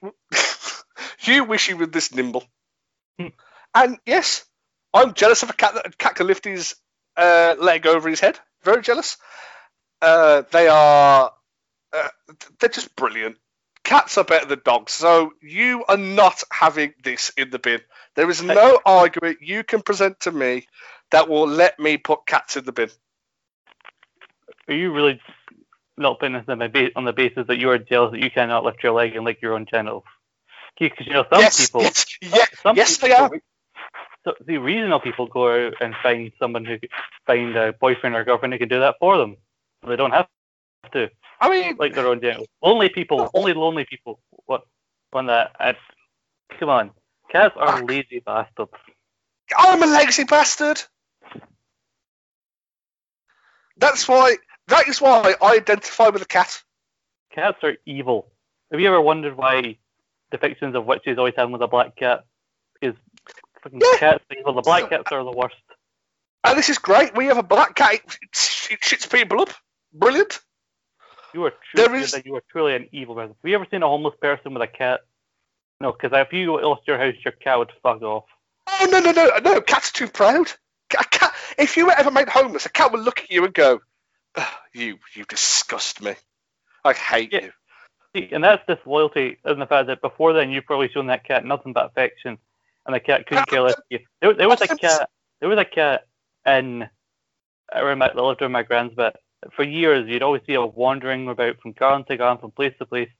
[1.22, 2.44] you wish you were this nimble.
[3.18, 3.28] Hmm.
[3.74, 4.44] And yes,
[4.94, 6.76] I'm jealous of a cat that a cat can lift his
[7.16, 8.38] uh, leg over his head.
[8.62, 9.16] Very jealous.
[10.00, 11.32] Uh, they are.
[11.92, 12.08] Uh,
[12.60, 13.36] they're just brilliant.
[13.82, 17.80] Cats are better than dogs, so you are not having this in the bin.
[18.16, 20.66] There is no argument you can present to me
[21.10, 22.90] that will let me put cats in the bin.
[24.68, 25.20] Are you really
[25.96, 28.92] not putting this on the basis that you are jealous that you cannot lift your
[28.92, 30.04] leg and lick your own genitals?
[30.78, 33.30] Because you know some yes, people, yes, yes, some yes people, I am.
[34.24, 36.78] So the reasonable people go out and find someone who
[37.26, 39.36] find a boyfriend or girlfriend who can do that for them.
[39.86, 40.28] They don't have
[40.92, 41.10] to.
[41.40, 42.48] I mean, like their own genitals.
[42.62, 44.20] Lonely people, only lonely people.
[44.46, 44.62] What
[45.12, 45.52] on that?
[45.58, 45.76] I,
[46.58, 46.90] come on,
[47.30, 48.72] cats are lazy bastards.
[49.56, 50.82] I'm a lazy bastard.
[53.78, 54.36] That's why.
[54.68, 56.62] That is why I identify with a cat.
[57.32, 58.30] Cats are evil.
[58.70, 59.78] Have you ever wondered why
[60.32, 62.24] depictions of witches always have with a black cat?
[62.78, 62.96] Because
[63.62, 63.98] fucking yeah.
[63.98, 64.54] cats evil.
[64.54, 65.56] The black cats are the worst.
[66.44, 67.16] And this is great.
[67.16, 67.94] We have a black cat.
[67.94, 68.18] It,
[68.70, 69.50] it shits people up.
[69.92, 70.38] Brilliant.
[71.34, 72.20] You are truly, is...
[72.24, 73.34] you are truly an evil person.
[73.42, 75.00] Have you ever seen a homeless person with a cat?
[75.80, 78.24] No, because if you lost your house, your cat would fuck off.
[78.66, 79.60] Oh no no no no!
[79.60, 80.50] Cats are too proud.
[80.92, 81.34] A cat.
[81.58, 83.80] If you were ever made homeless, a cat would look at you and go,
[84.72, 86.14] "You you disgust me.
[86.84, 87.44] I hate yeah.
[87.44, 87.52] you."
[88.14, 91.44] See, and that's disloyalty in the fact that before then you've probably shown that cat
[91.44, 92.38] nothing but affection,
[92.86, 93.80] and the cat couldn't care less.
[93.90, 95.10] There, there was a cat.
[95.40, 96.06] There was a cat
[96.46, 96.88] in
[97.74, 99.16] around my, that lived around my grand's bit
[99.52, 102.86] for years, you'd always see it wandering about from garden to garden, from place to
[102.86, 103.10] place.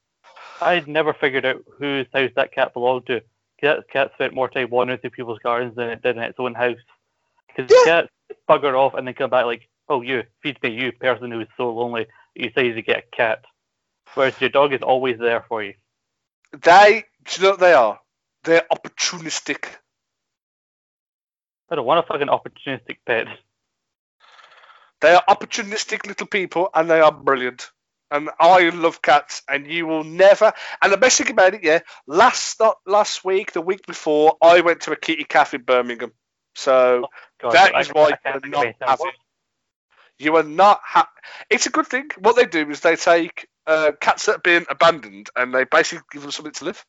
[0.60, 3.22] I'd never figured out whose house that cat belonged to.
[3.62, 6.54] That cat spent more time wandering through people's gardens than it did in its own
[6.54, 6.78] house.
[7.58, 8.02] Because yeah.
[8.02, 8.08] cats
[8.48, 11.48] bugger off and then come back like, oh, you, feed me, you person who is
[11.56, 13.44] so lonely, you say to get a cat.
[14.14, 15.74] Whereas your dog is always there for you.
[16.52, 17.98] They, do you know what they are?
[18.44, 19.66] They're opportunistic.
[21.68, 23.26] I don't want a fucking opportunistic pet.
[25.00, 27.70] They are opportunistic little people and they are brilliant.
[28.10, 30.54] And I love cats, and you will never.
[30.80, 34.62] And the best thing about it, yeah, last not last week, the week before, I
[34.62, 36.12] went to a kitty cafe in Birmingham.
[36.54, 37.08] So oh,
[37.40, 39.12] God, that is why you are not having.
[40.18, 40.80] You are not.
[40.84, 41.10] Ha-
[41.48, 42.10] it's a good thing.
[42.18, 46.04] What they do is they take uh, cats that have been abandoned and they basically
[46.10, 46.84] give them something to live.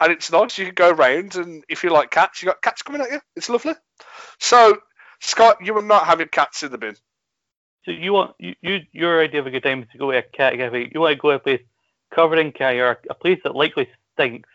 [0.00, 0.58] And it's nice.
[0.58, 3.20] You can go around, and if you like cats, you got cats coming at you.
[3.36, 3.74] It's lovely.
[4.40, 4.78] So,
[5.20, 6.96] Scott, you are not having cats in the bin.
[7.84, 10.18] So you want you, you your idea of a good time is to go to
[10.18, 10.90] a cat cafe.
[10.92, 11.60] You want to go to a place
[12.14, 14.48] covered in cat or a place that likely stinks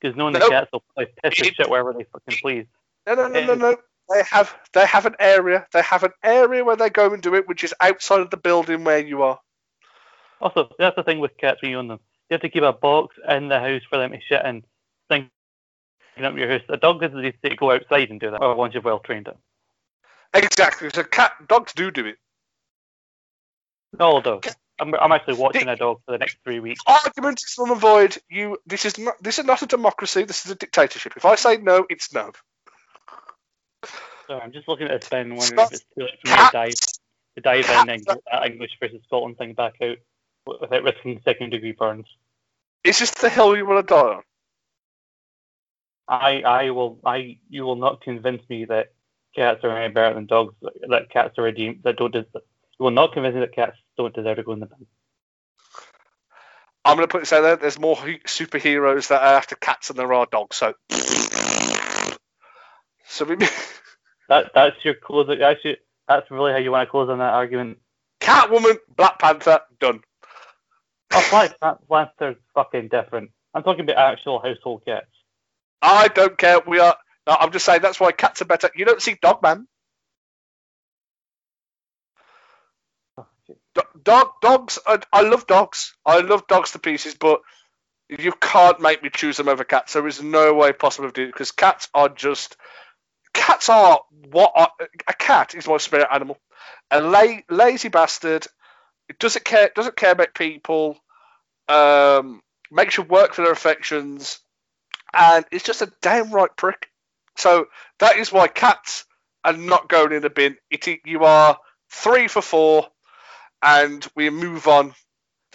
[0.00, 2.66] because knowing the cats will play piss and shit wherever they fucking please.
[3.06, 3.76] No, no, no, no, no.
[4.10, 5.66] They have they have an area.
[5.72, 8.36] They have an area where they go and do it, which is outside of the
[8.36, 9.38] building where you are.
[10.40, 12.00] Also, that's the thing with cats when you own them.
[12.28, 14.64] You have to keep a box in the house for them to shit in.
[15.08, 15.30] Think
[16.22, 16.62] up your house.
[16.68, 18.42] A dog doesn't need to go outside and do that.
[18.42, 19.36] Or once you've well trained it.
[20.34, 20.90] Exactly.
[20.92, 22.16] So cat dogs do do it.
[23.98, 24.46] No dog.
[24.80, 26.80] I'm, I'm actually watching the, a dog for the next three weeks.
[26.86, 28.16] Argument is from avoid.
[28.28, 28.58] You.
[28.66, 29.22] This is not.
[29.22, 30.24] This is not a democracy.
[30.24, 31.14] This is a dictatorship.
[31.16, 32.32] If I say no, it's no.
[34.26, 36.50] Sorry, I'm just looking at this pen, wondering if it's too late for me to
[36.52, 36.74] dive,
[37.36, 39.98] to dive in and get that English versus Scotland thing back out
[40.46, 42.06] without risking second degree burns.
[42.84, 44.22] Is this the hill you want to die on?
[46.08, 48.92] I, I will, I, you will not convince me that
[49.34, 50.54] cats are any better than dogs.
[50.88, 51.82] That cats are redeemed.
[51.84, 52.14] That don't.
[52.14, 52.24] You
[52.78, 54.86] will not convince me that cats don't deserve to go in the bin.
[56.84, 57.56] I'm going to put this out there.
[57.56, 60.56] There's more superheroes that are after cats than there are dogs.
[60.56, 60.74] So,
[63.06, 63.36] so we.
[64.28, 64.94] that that's your.
[65.38, 65.74] That's your,
[66.08, 67.78] that's really how you want to close on that argument.
[68.20, 70.00] Catwoman, Black Panther, done.
[71.12, 71.26] Oh,
[71.60, 73.30] Black Panther's fucking different.
[73.54, 75.06] I'm talking about actual household cats.
[75.82, 76.60] I don't care.
[76.66, 76.96] We are.
[77.26, 78.70] No, I'm just saying that's why cats are better.
[78.74, 79.66] You don't see Dogman.
[83.18, 83.26] Oh,
[84.02, 84.78] dog dogs.
[84.86, 85.94] I, I love dogs.
[86.04, 87.40] I love dogs to pieces, but
[88.08, 89.92] you can't make me choose them over cats.
[89.92, 92.56] There is no way possible to do it because cats are just
[93.42, 94.70] cats are what are,
[95.08, 96.38] a cat is my spirit animal.
[96.92, 98.46] A la- lazy bastard.
[99.08, 99.70] It doesn't care.
[99.74, 100.96] Doesn't care about people.
[101.68, 102.40] Um,
[102.70, 104.38] makes you work for their affections,
[105.12, 106.88] and it's just a downright prick.
[107.36, 107.66] So
[107.98, 109.04] that is why cats
[109.44, 110.56] are not going in the bin.
[110.70, 111.58] It, you are
[111.90, 112.86] three for four,
[113.62, 114.94] and we move on.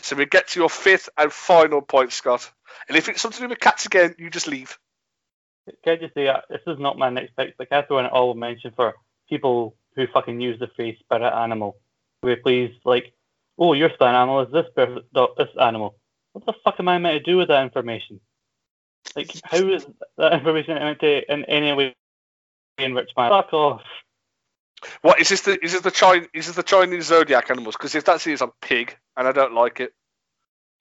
[0.01, 2.51] So we get to your fifth and final point, Scott.
[2.89, 4.77] And if it's something to do with cats again, you just leave.
[5.84, 7.99] Can I just say, uh, this is not my next pick, but can I throw
[7.99, 8.95] in an honorable mention for
[9.30, 11.78] people who fucking use the phrase spirit animal?
[12.22, 13.13] Where please, like,
[13.57, 15.95] oh, your spirit animal is this this animal.
[16.34, 18.20] What the fuck am I meant to do with that information?
[19.15, 19.86] Like, how is
[20.18, 21.95] that information meant to in any way
[22.78, 23.82] enrich my fuck off?
[25.01, 25.41] What is this?
[25.41, 26.28] The is this the Chinese?
[26.34, 27.76] Is this the Chinese zodiac animals?
[27.76, 29.93] Because if that's it, it's a pig, and I don't like it.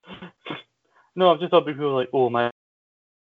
[1.15, 2.51] no, I'm just thought people like, oh my,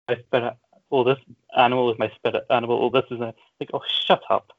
[0.08, 0.54] my spirit.
[0.90, 1.18] Oh, this
[1.56, 2.82] animal is my spirit animal.
[2.82, 3.70] Oh, this is a like.
[3.72, 4.52] Oh, shut up,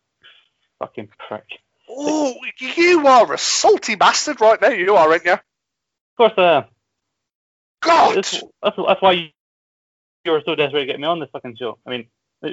[0.80, 1.60] fucking prick.
[1.90, 4.70] Oh, you are a salty bastard right now.
[4.70, 5.34] You are, aren't you?
[5.34, 5.42] Of
[6.18, 6.64] course I am.
[7.82, 8.18] God.
[8.18, 11.80] That's, that's, that's why you, were so desperate to get me on this fucking show.
[11.86, 12.08] I mean,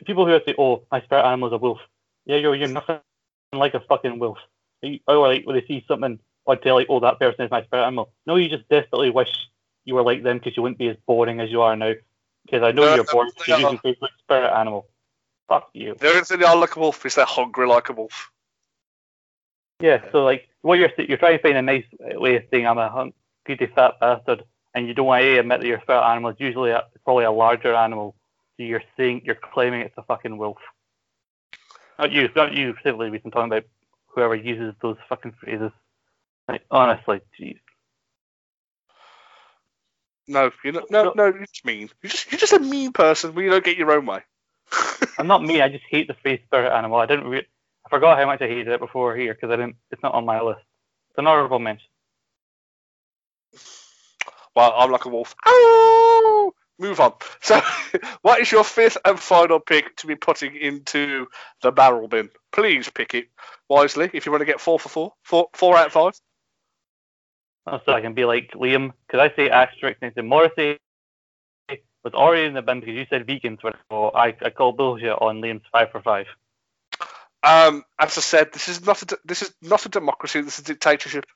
[0.07, 1.79] people who say, "Oh, my spirit animal is a wolf."
[2.25, 3.01] Yeah, you're you're nothing
[3.53, 4.39] like a fucking wolf.
[4.83, 7.65] Or oh, like when they see something oh, on telly, "Oh, that person is my
[7.65, 9.29] spirit animal." No, you just desperately wish
[9.85, 11.93] you were like them because you wouldn't be as boring as you are now.
[12.47, 14.87] Because I know no, you're using Facebook spirit animal.
[15.49, 15.97] Fuck you.
[15.99, 17.05] There is are like a wolf.
[17.05, 18.31] Is they're hungry like a wolf.
[19.81, 22.79] Yeah, so like what you're you're trying to find a nice way of saying I'm
[22.79, 24.45] a hungry fat bastard,
[24.75, 27.33] and you don't want to admit that your spirit animal is usually a, probably a
[27.33, 28.15] larger animal.
[28.57, 30.59] So you're saying you're claiming it's a fucking wolf.
[31.99, 33.11] Not you, not you specifically.
[33.11, 33.65] We've been talking about
[34.07, 35.73] whoever uses those fucking phrases.
[36.49, 37.59] Like honestly, jeez.
[40.29, 40.91] No, you're not.
[40.91, 41.91] No, no, you're just mean.
[42.03, 43.35] You're just you're just a mean person.
[43.35, 44.23] When you don't get your own way.
[45.19, 45.61] I'm not mean.
[45.61, 46.99] I just hate the phrase spirit animal.
[46.99, 47.29] I didn't.
[47.29, 47.47] Re-
[47.87, 49.77] I forgot how much I hated it before here because I didn't.
[49.91, 50.61] It's not on my list.
[51.11, 51.89] It's an honorable mention.
[54.57, 55.35] Well, I'm like a wolf.
[55.47, 56.55] Oh!
[56.79, 57.15] Move on.
[57.43, 57.61] So,
[58.23, 61.29] what is your fifth and final pick to be putting into
[61.63, 62.31] the barrel bin?
[62.53, 63.29] Please pick it
[63.71, 65.15] wisely if you want to get four for four.
[65.25, 66.15] Four, four out of five.
[67.67, 70.79] Oh, so I can be like Liam, because I say asterisk next to Morrissey
[72.05, 73.75] was already in the bin because you said vegans were.
[73.91, 76.27] So I, I call bullshit on Liam's five for five.
[77.43, 80.41] Um, as I said, this is not a this is not a democracy.
[80.41, 81.27] This is a dictatorship.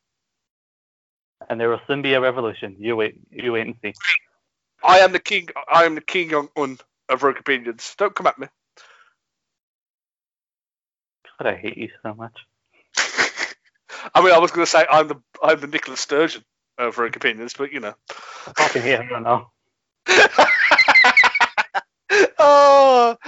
[1.48, 2.76] And there will soon be a revolution.
[2.78, 3.94] You wait, you wait and see.
[4.84, 5.48] I am the king.
[5.72, 6.78] I am the king on, on
[7.08, 7.94] of rogue opinions.
[7.98, 8.46] Don't come at me.
[11.38, 12.38] God, I hate you so much.
[14.14, 16.44] I mean, I was going to say I'm the I'm the Nicola Sturgeon
[16.78, 17.94] of rogue opinions, but you know.
[18.46, 19.50] I fucking hate him now.
[22.38, 23.16] oh.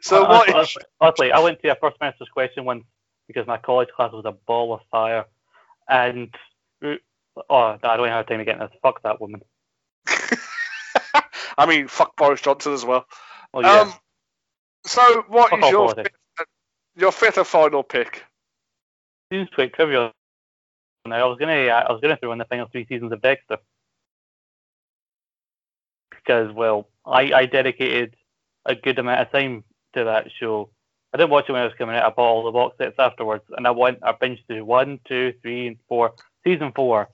[0.00, 0.54] so what?
[0.54, 2.84] Honestly, honestly, I went to a first master's question once
[3.26, 5.24] because my college class was a ball of fire,
[5.88, 6.34] and
[6.82, 8.76] oh, I don't have time to get into this.
[8.82, 9.42] Fuck that woman.
[11.58, 13.04] I mean, fuck Boris Johnson as well.
[13.52, 13.80] well yeah.
[13.80, 13.92] Um,
[14.86, 16.12] so what fuck is your fifth,
[16.96, 18.24] your fifth and final pick?
[19.32, 20.12] Seems quite trivial.
[21.06, 23.58] Now I was gonna I was gonna throw in the final three seasons of Dexter
[26.10, 28.16] because well I I dedicated
[28.66, 29.64] a good amount of time
[29.94, 30.70] to that show.
[31.12, 32.04] I didn't watch it when it was coming out.
[32.04, 33.98] I bought all the box sets afterwards, and I went.
[34.02, 36.12] I binged through one, two, three, and four.
[36.44, 37.08] Season four,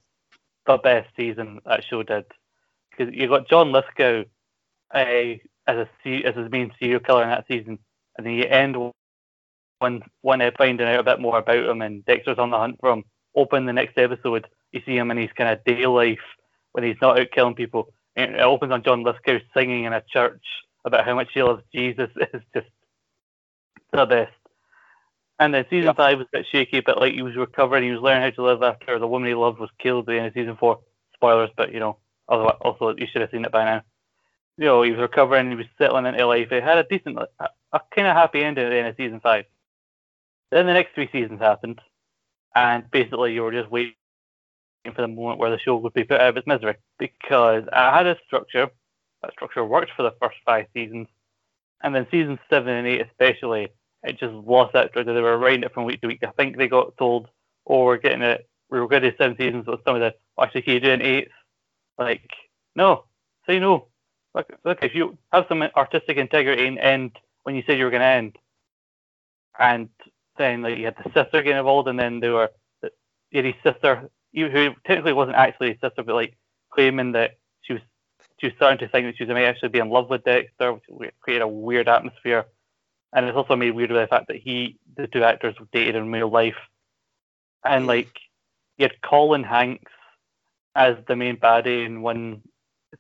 [0.67, 2.27] the best season that show did,
[2.91, 4.25] because you got John Lithgow
[4.95, 5.35] uh,
[5.67, 5.89] as a
[6.25, 7.79] as his main serial killer in that season,
[8.17, 8.77] and then you end
[9.79, 12.77] when when uh, finding out a bit more about him, and Dexter's on the hunt
[12.81, 13.05] for him.
[13.35, 16.19] Open the next episode, you see him in his kind of day life
[16.73, 17.93] when he's not out killing people.
[18.17, 20.43] And it opens on John Lithgow singing in a church
[20.85, 22.67] about how much he loves Jesus It's just
[23.93, 24.33] the best.
[25.39, 25.93] And then season yeah.
[25.93, 28.43] five was a bit shaky, but like he was recovering, he was learning how to
[28.43, 30.81] live after the woman he loved was killed at the end of season four.
[31.15, 31.99] Spoilers, but you know,
[32.29, 33.83] also you should have seen it by now.
[34.57, 36.49] You know, he was recovering, he was settling into life.
[36.51, 39.21] He had a decent, a, a kind of happy ending at the end of season
[39.21, 39.45] five.
[40.51, 41.81] Then the next three seasons happened,
[42.55, 43.95] and basically you were just waiting
[44.95, 47.97] for the moment where the show would be put out of its misery because I
[47.97, 48.71] had a structure
[49.23, 51.09] that structure worked for the first five seasons,
[51.83, 53.69] and then seasons seven and eight especially,
[54.05, 55.13] it just lost that structure.
[55.13, 56.23] They were writing it from week to week.
[56.23, 57.29] I think they got told,
[57.67, 58.49] "Oh, we're getting it.
[58.71, 60.81] We were going to do seven seasons." But some of the oh, actually, can you
[60.81, 61.33] do an eighth?
[61.99, 62.31] Like,
[62.75, 63.05] no,
[63.47, 63.89] say no.
[64.35, 67.91] Look, look, if you have some artistic integrity and end when you said you were
[67.91, 68.37] going to end,
[69.59, 69.89] and
[70.39, 72.51] then like you had the sister getting involved, and then they were
[72.83, 76.37] you had his sister, who technically wasn't actually his sister, but like
[76.71, 77.83] claiming that she was
[78.39, 80.73] she was starting to think that she was may actually be in love with Dexter,
[80.89, 82.45] which created a weird atmosphere.
[83.13, 86.13] And it's also made weird by the fact that he, the two actors, dated in
[86.13, 86.57] real life.
[87.65, 87.89] And mm.
[87.89, 88.13] like,
[88.77, 89.93] you had Colin Hanks
[90.75, 92.43] as the main baddie in one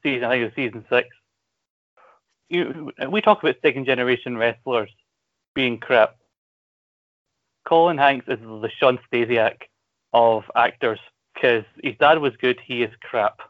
[0.03, 1.09] season, I think it was season six.
[2.49, 4.91] you, we talk about second generation wrestlers
[5.55, 6.17] being crap.
[7.67, 9.57] Colin Hanks is the Shawn Stasiak
[10.13, 11.01] of actors
[11.35, 13.41] because his dad was good, he is crap.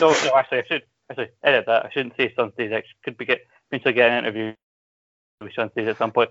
[0.00, 1.86] no, no, actually, I should actually edit that.
[1.86, 2.82] I shouldn't say Shawn Stasiak.
[3.04, 4.54] Could be get eventually get an interview
[5.40, 6.30] with Shawn Stasiak at some point.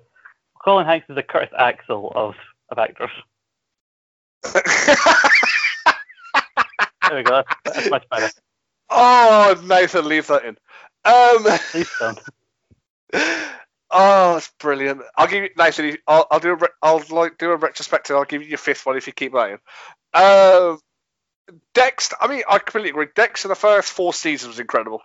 [0.63, 2.35] Colin Hanks is the Curtis Axel of
[2.69, 3.09] of actors.
[4.53, 4.63] there
[7.13, 7.43] we go.
[7.65, 8.29] That's, that's much better.
[8.89, 10.57] Oh, Nathan, leave that in.
[11.05, 12.19] Um, Please don't.
[13.91, 15.01] oh, it's brilliant.
[15.15, 15.97] I'll give you Nathan.
[16.07, 18.15] I'll, I'll do a re- I'll like do a retrospective.
[18.15, 19.59] I'll give you your fifth one if you keep that in.
[20.13, 20.79] Um,
[21.73, 22.15] Dexter.
[22.19, 23.07] I mean, I completely agree.
[23.15, 25.01] Dexter, the first four seasons was incredible.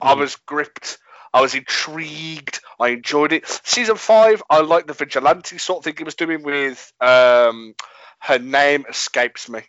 [0.00, 0.18] I Mm.
[0.18, 0.98] was gripped.
[1.34, 2.60] I was intrigued.
[2.78, 3.46] I enjoyed it.
[3.64, 6.92] Season five, I like the vigilante sort of thing he was doing with.
[7.00, 7.74] Um,
[8.18, 9.62] her name escapes me.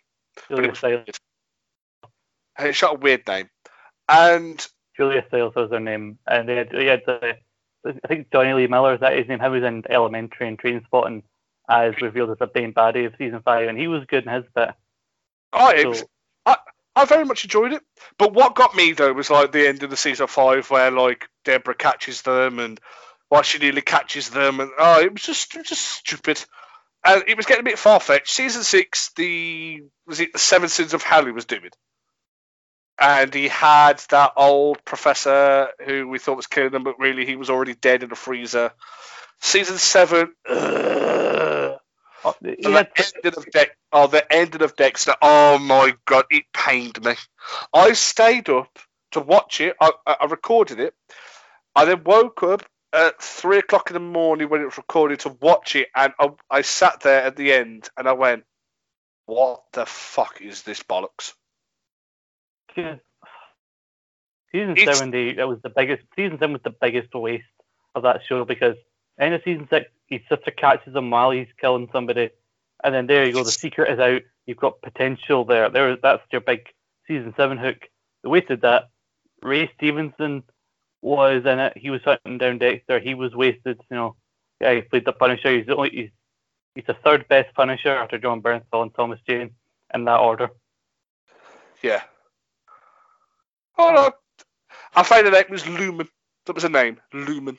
[0.48, 1.06] Julia Stiles.
[2.58, 3.48] It's got a weird name.
[4.08, 4.64] And
[4.96, 7.32] Julia Stiles was her name, and they had, they had uh,
[8.04, 9.40] I think Jonny Lee Miller is that his name.
[9.40, 11.22] He was in Elementary and Trainspotting
[11.68, 14.32] uh, as revealed as the main baddie of season five, and he was good in
[14.32, 14.70] his bit.
[15.52, 16.04] oh, it So- was,
[16.46, 16.56] I,
[16.96, 17.82] I very much enjoyed it.
[18.18, 21.28] But what got me though was like the end of the season five, where like
[21.44, 22.80] Deborah catches them and
[23.28, 26.44] why she nearly catches them, and oh, it was just it was just stupid.
[27.06, 28.30] And it was getting a bit far fetched.
[28.30, 31.70] Season six, the was it the Seven Sins of Hell he was doing,
[33.00, 37.36] and he had that old professor who we thought was killing them, but really he
[37.36, 38.72] was already dead in a freezer.
[39.40, 40.34] Season seven.
[40.48, 41.78] ugh.
[42.24, 45.14] Oh, he And had, the ending of Dex, oh, the ending of Dexter.
[45.22, 47.14] Oh my god, it pained me.
[47.74, 48.78] I stayed up
[49.12, 49.76] to watch it.
[49.80, 50.94] I, I I recorded it.
[51.76, 55.36] I then woke up at three o'clock in the morning when it was recorded to
[55.40, 58.44] watch it, and I, I sat there at the end and I went,
[59.26, 61.34] "What the fuck is this bollocks?"
[62.74, 63.00] Season
[64.52, 66.04] season It's- seven, they, that was the biggest.
[66.16, 67.44] Season seven was the biggest waste
[67.94, 68.76] of that show because
[69.18, 72.30] end of season six, his sister catches him while he's killing somebody,
[72.82, 73.44] and then there you go.
[73.44, 74.22] The secret is out.
[74.46, 75.70] You've got potential there.
[75.70, 76.68] There, that's your big
[77.06, 77.78] season seven hook.
[78.22, 78.90] They wasted that.
[79.42, 80.42] Ray Stevenson
[81.02, 81.76] was in it.
[81.76, 82.98] He was hunting down Dexter.
[82.98, 83.80] He was wasted.
[83.90, 84.16] You know,
[84.60, 85.56] yeah, he played the Punisher.
[85.56, 85.90] He's the only.
[85.90, 86.10] He's,
[86.74, 89.50] he's the third best Punisher after Jon Bernthal and Thomas Jane
[89.92, 90.50] in that order.
[91.82, 92.02] Yeah.
[93.78, 94.12] Oh no,
[94.94, 96.08] I found the name was Lumen.
[96.46, 97.58] That was a name, Lumen.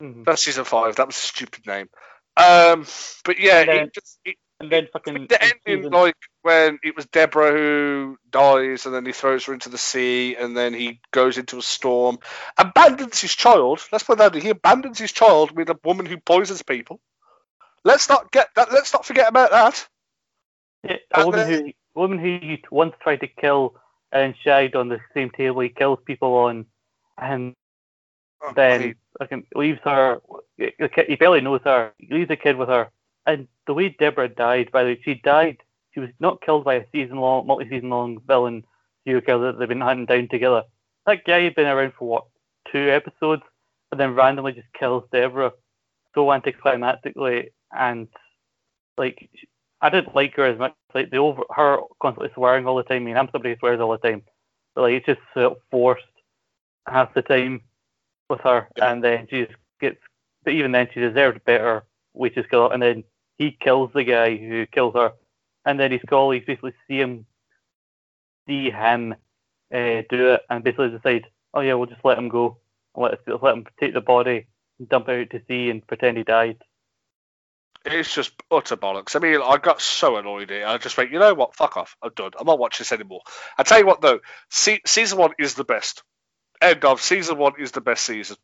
[0.00, 0.24] Mhm.
[0.24, 0.96] That's season five.
[0.96, 1.88] That was a stupid name.
[2.36, 2.84] Um,
[3.24, 6.78] but yeah, And then- it just it, And then fucking the ending, season- like when
[6.82, 10.72] it was Deborah who dies, and then he throws her into the sea, and then
[10.74, 12.18] he goes into a storm,
[12.56, 13.84] abandons his child.
[13.90, 14.34] Let's put that.
[14.34, 14.42] in.
[14.42, 17.00] He abandons his child with a woman who poisons people.
[17.82, 18.72] Let's not get that.
[18.72, 19.88] Let's not forget about that.
[20.84, 23.76] Yeah, a woman then- who woman who you once tried to kill
[24.14, 26.64] and shagged on the same table he kills people on,
[27.18, 27.54] and
[28.42, 28.82] oh, then
[29.18, 30.20] I fucking leaves her.
[30.56, 31.92] He barely knows her.
[31.98, 32.88] He leaves the kid with her,
[33.26, 35.58] and the way Deborah died, by the way, she died.
[35.92, 38.64] She was not killed by a season long, multi-season long villain
[39.04, 40.62] serial killer that they've been hunting down together.
[41.06, 42.24] That guy had been around for what
[42.72, 43.42] two episodes,
[43.90, 45.52] and then randomly just kills Deborah
[46.14, 48.08] so anticlimactically, and
[48.96, 49.28] like
[49.80, 50.72] I didn't like her as much.
[50.94, 53.02] Like the over her constantly swearing all the time.
[53.02, 54.22] I mean, I'm somebody who swears all the time,
[54.74, 56.04] but like it's just felt forced
[56.88, 57.62] half the time
[58.30, 58.92] with her, Yeah.
[58.92, 59.98] and then she just gets.
[60.44, 62.74] But even then, she deserved better way to kill her.
[62.74, 63.04] And then
[63.38, 65.12] he kills the guy who kills her,
[65.64, 67.26] and then his colleagues basically see him,
[68.46, 69.14] see him
[69.72, 72.58] uh, do it, and basically decide, oh yeah, we'll just let him go,
[72.94, 74.46] let us let him take the body,
[74.78, 76.58] and dump it out to sea, and pretend he died.
[77.84, 79.14] It's just utter bollocks.
[79.14, 80.64] I mean, I got so annoyed it.
[80.64, 81.54] I just went, you know what?
[81.54, 81.96] Fuck off.
[82.02, 82.30] I'm done.
[82.38, 83.20] I'm not watching this anymore.
[83.58, 84.20] I tell you what, though,
[84.50, 86.02] se- season one is the best.
[86.60, 88.36] End of season one is the best season.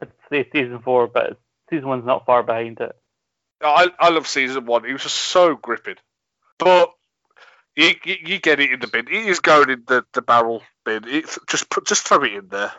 [0.00, 1.38] I'd say season four, but
[1.68, 2.92] season one's not far behind it.
[3.62, 4.86] I, I love season one.
[4.86, 5.96] It was just so gripping.
[6.58, 6.92] But
[7.76, 9.08] you, you, you get it in the bin.
[9.08, 11.04] It is going in the, the barrel bin.
[11.06, 12.72] It's just put just throw it in there.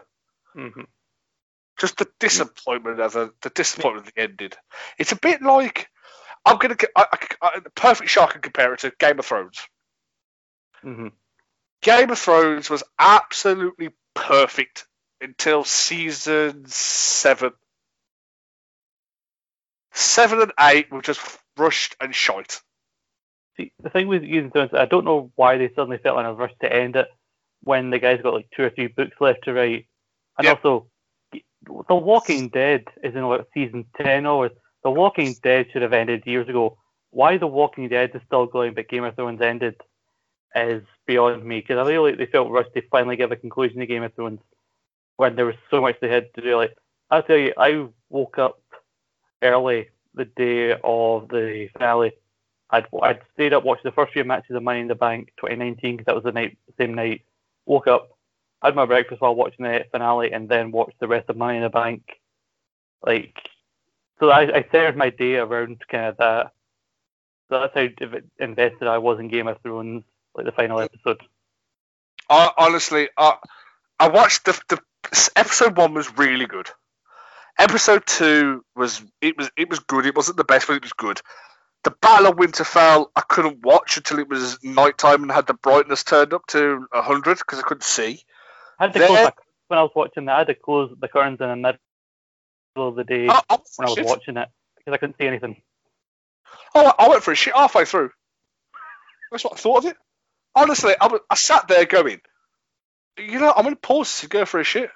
[0.56, 0.82] Mm-hmm.
[1.82, 4.52] Just the disappointment of the, the disappointment of the ending.
[5.00, 5.90] It's a bit like
[6.46, 9.60] I'm gonna get I, I, I, perfect I can compare it to Game of Thrones.
[10.86, 11.08] Mm-hmm.
[11.82, 14.86] Game of Thrones was absolutely perfect
[15.22, 17.54] until season seven.
[19.94, 21.20] Seven and eight were just
[21.58, 22.62] rushed and shite.
[23.58, 26.28] See, the thing with Game of Thrones, I don't know why they suddenly felt like
[26.28, 27.08] a rush to end it
[27.64, 29.88] when the guy's got like two or three books left to write.
[30.38, 30.58] And Yep.
[30.58, 30.91] also,
[31.34, 34.50] The Walking Dead is in like season 10 or
[34.84, 36.78] The Walking Dead should have ended years ago.
[37.12, 39.76] Why The Walking Dead is still going but Game of Thrones ended
[40.56, 43.86] is beyond me because I like they felt rushed to finally give a conclusion to
[43.86, 44.40] Game of Thrones
[45.18, 46.58] when there was so much they had to do.
[46.58, 46.76] Like
[47.10, 48.60] I'll tell you, I woke up
[49.42, 52.14] early the day of the finale.
[52.70, 55.98] I'd I'd stayed up watched the first few matches of Money in the Bank 2019
[55.98, 57.22] because that was the night same night.
[57.66, 58.18] Woke up,
[58.64, 61.64] had my breakfast while watching the finale, and then watched the rest of Money in
[61.64, 62.04] the Bank.
[63.06, 63.36] Like,
[64.20, 66.52] so I, I centered my day around kind of that.
[67.50, 70.04] So that's how invested I was in Game of Thrones,
[70.36, 71.22] like the final episode.
[72.30, 73.36] I, honestly, I,
[74.00, 74.80] I watched the, the
[75.36, 76.70] episode one was really good.
[77.60, 80.06] Episode two was it was it was good.
[80.06, 81.22] It wasn't the best, but it was good.
[81.84, 86.04] The Battle of Winterfell I couldn't watch until it was nighttime and had the brightness
[86.04, 88.24] turned up to hundred because I couldn't see.
[88.82, 89.32] I had to close
[89.68, 90.34] when I was watching that.
[90.34, 91.78] I had to close the curtains in the middle
[92.76, 95.62] of the day oh, oh, when I was watching it because I couldn't see anything.
[96.74, 98.10] Oh, I went for a shit halfway through.
[99.30, 99.98] That's what I thought of it.
[100.56, 102.22] Honestly, I, was, I sat there going,
[103.20, 104.90] you know, I'm going to pause to go for a shit.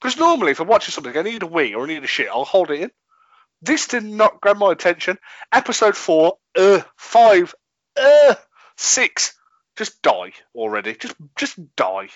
[0.00, 2.28] Because normally, if I'm watching something, I need a wee or I need a shit,
[2.28, 2.90] I'll hold it in.
[3.62, 5.18] This did not grab my attention.
[5.52, 7.52] Episode four, uh, five,
[8.00, 8.36] uh,
[8.76, 9.34] six,
[9.76, 10.94] just die already.
[10.94, 12.10] Just, just die.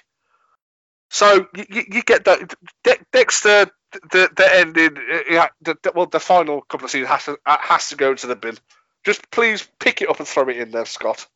[1.12, 2.54] So you, you get that
[2.84, 3.66] De- Dexter,
[4.10, 7.58] the the ending, uh, the, the, well, the final couple of scenes has to uh,
[7.60, 8.56] has to go into the bin.
[9.04, 11.26] Just please pick it up and throw it in there, Scott.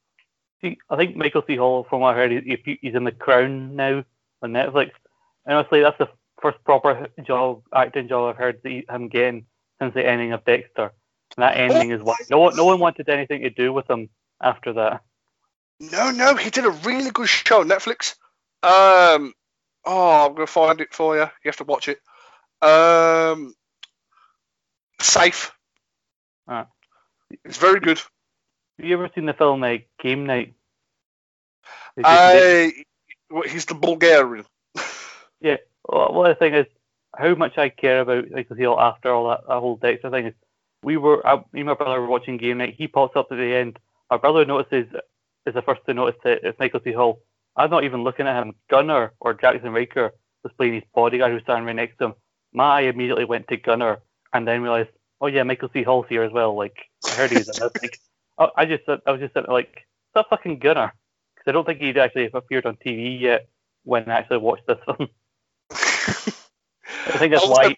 [0.63, 1.57] See, I think Michael C.
[1.57, 4.03] Hall, from what I heard, he, he's in The Crown now
[4.41, 4.93] on Netflix.
[5.45, 6.09] And honestly, that's the
[6.41, 9.45] first proper job, acting job I've heard him getting
[9.79, 10.93] since the ending of Dexter.
[11.37, 14.09] And that ending is why no one, no one wanted anything to do with him
[14.41, 15.03] after that.
[15.81, 18.15] No, no, he did a really good show on Netflix.
[18.63, 19.35] Um,
[19.87, 21.23] oh, I'm gonna find it for you.
[21.23, 22.01] You have to watch it.
[22.63, 23.55] Um,
[25.01, 25.53] Safe.
[26.49, 26.67] Ah.
[27.45, 27.99] It's very good.
[28.79, 30.55] Have you ever seen the film uh, Game Night?
[32.05, 32.73] I,
[33.49, 34.45] he's the Bulgarian.
[35.41, 35.57] yeah.
[35.89, 36.67] Well, well, the thing is,
[37.17, 40.35] how much I care about Michael Hill after all that, that whole Dexter thing is,
[40.83, 42.75] we were, I, me and my brother were watching Game Night.
[42.77, 43.79] He pops up at the end.
[44.11, 44.87] My brother notices,
[45.47, 46.41] is the first to notice it.
[46.43, 46.93] it's Michael C.
[46.93, 47.21] Hall.
[47.57, 48.55] I'm not even looking at him.
[48.69, 52.15] Gunner or Jackson Ryker was playing his bodyguard who's standing right next to him.
[52.53, 53.99] My eye immediately went to Gunner
[54.33, 54.91] and then realized,
[55.21, 55.83] oh yeah, Michael C.
[55.83, 56.55] Hall's here as well.
[56.55, 56.77] Like
[57.07, 57.83] I heard he was in this.
[57.83, 57.99] Like,
[58.39, 60.93] oh, I just, I was just like, that fucking Gunner?
[61.35, 63.49] Because I don't think he'd actually have appeared on TV yet
[63.85, 65.09] when I actually watched this film.
[65.71, 67.77] I think that's why.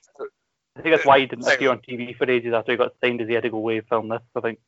[0.76, 3.20] I think that's why he didn't appear on TV for ages after he got signed
[3.20, 4.20] as he had to go away film this.
[4.34, 4.58] I think.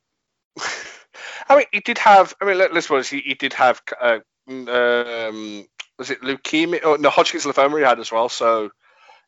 [1.49, 2.35] I mean, he did have.
[2.41, 3.81] I mean, let, us be He, he did have.
[4.01, 4.19] Uh,
[4.51, 5.67] um,
[5.99, 6.81] was it leukemia?
[6.83, 8.29] Oh, no, Hodgkin's lymphoma he had as well.
[8.29, 8.71] So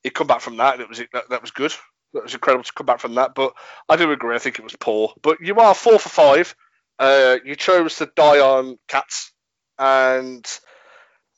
[0.02, 1.72] he come back from that, and it was that, that was good.
[2.14, 3.34] That was incredible to come back from that.
[3.34, 3.54] But
[3.88, 4.34] I do agree.
[4.34, 5.12] I think it was poor.
[5.22, 6.54] But you are four for five.
[6.98, 9.32] Uh, you chose to die on cats
[9.78, 10.46] and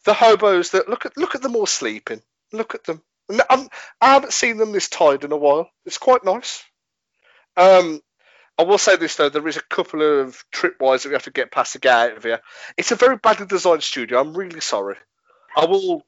[0.04, 2.20] the hobos that look at look at them all sleeping.
[2.52, 3.02] Look at them.
[3.48, 3.68] I'm,
[4.00, 5.70] I have not seen them this tired in a while.
[5.86, 6.62] It's quite nice.
[7.56, 8.00] Um,
[8.56, 11.30] I will say this though, there is a couple of tripwires that we have to
[11.30, 12.40] get past to get out of here.
[12.76, 14.20] It's a very badly designed studio.
[14.20, 14.96] I'm really sorry.
[15.56, 16.06] I will,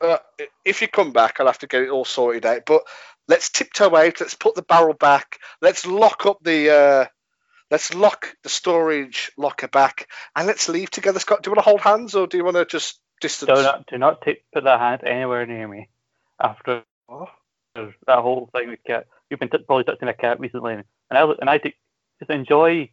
[0.00, 0.18] uh,
[0.64, 2.62] if you come back, I'll have to get it all sorted out.
[2.66, 2.82] But
[3.28, 4.20] let's tiptoe out.
[4.20, 5.38] Let's put the barrel back.
[5.60, 6.70] Let's lock up the.
[6.70, 7.06] Uh,
[7.70, 11.18] let's lock the storage locker back, and let's leave together.
[11.18, 13.48] Scott, do you want to hold hands, or do you want to just distance?
[13.48, 15.88] Do not, do not tip, put that hand anywhere near me
[16.40, 17.28] after oh.
[17.74, 19.06] that whole thing with cat.
[19.30, 21.74] You've been t- probably touching a cat recently, and I and I t-
[22.18, 22.90] just enjoy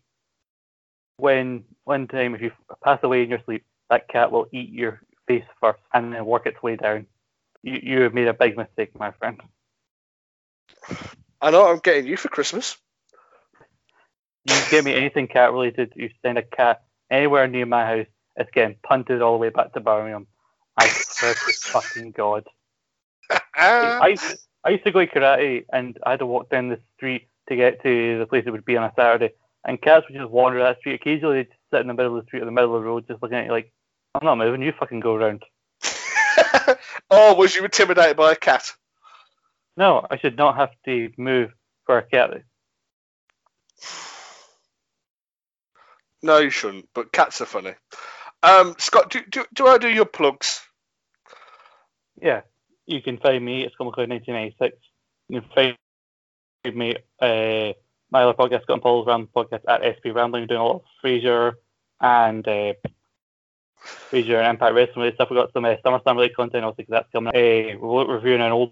[1.18, 2.52] when one time if you
[2.84, 6.46] pass away in your sleep, that cat will eat your face first and then work
[6.46, 7.06] its way down.
[7.62, 9.42] You you have made a big mistake, my friend.
[11.42, 12.78] I know I'm getting you for Christmas.
[14.46, 18.52] You give me anything cat related, you send a cat anywhere near my house, it's
[18.52, 20.28] getting punted all the way back to Birmingham.
[20.78, 21.40] I swear to
[21.72, 22.46] fucking God.
[23.56, 26.70] I, used to, I used to go to karate and I had to walk down
[26.70, 29.34] the street to get to the place it would be on a Saturday.
[29.66, 30.96] And cats would just wander that street.
[30.96, 32.88] Occasionally they'd just sit in the middle of the street or the middle of the
[32.88, 33.72] road just looking at you like,
[34.16, 35.44] I'm not moving, you fucking go around.
[37.10, 38.72] oh, was you intimidated by a cat?
[39.76, 41.52] No, I should not have to move
[41.86, 42.44] for a cat.
[46.22, 47.74] No, you shouldn't, but cats are funny.
[48.44, 50.62] Um, Scott, do, do, do I do your plugs?
[52.22, 52.42] Yeah
[52.86, 53.64] you can find me.
[53.64, 54.78] It's Comic Con 1996.
[55.30, 55.78] You can find
[56.72, 57.74] me uh,
[58.12, 60.82] my other podcast, Scott and Paul's Ram podcast at SP Rambling, doing a lot of
[61.04, 61.54] Frasier
[62.00, 62.74] and uh,
[63.84, 65.30] Frasier and Impact Wrestling related stuff.
[65.30, 67.36] We've got some uh, SummerSlam related content also because that's coming.
[67.36, 68.72] Uh, we're reviewing an old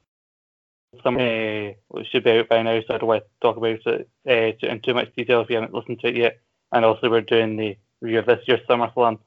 [1.03, 3.79] some uh, which should be out by now, so I don't want to talk about
[3.85, 6.39] it uh, in too much detail if you haven't listened to it yet.
[6.71, 9.19] And also, we're doing the review of this year's SummerSlam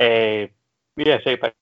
[0.00, 0.48] Uh,
[0.96, 1.54] yeah, check back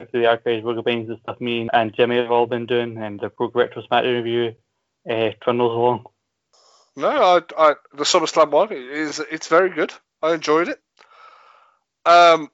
[0.00, 3.20] to the archives, Rugby Baines and stuff me and Jimmy have all been doing, and
[3.20, 4.54] the Pro Retro SmackDown review
[5.08, 6.04] uh, trundles along.
[6.96, 9.92] No, I, I, the SummerSlam one is it's very good.
[10.22, 10.80] I enjoyed it.
[12.06, 12.50] Um,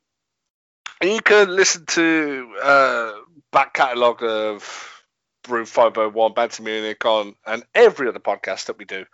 [1.01, 3.13] and you can listen to uh,
[3.53, 5.03] back catalogue of
[5.49, 9.05] Room 501, Bantam Munich on and every other podcast that we do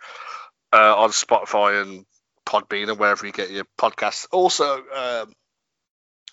[0.73, 2.05] uh, on Spotify and
[2.45, 4.27] Podbean and wherever you get your podcasts.
[4.31, 5.33] Also, um,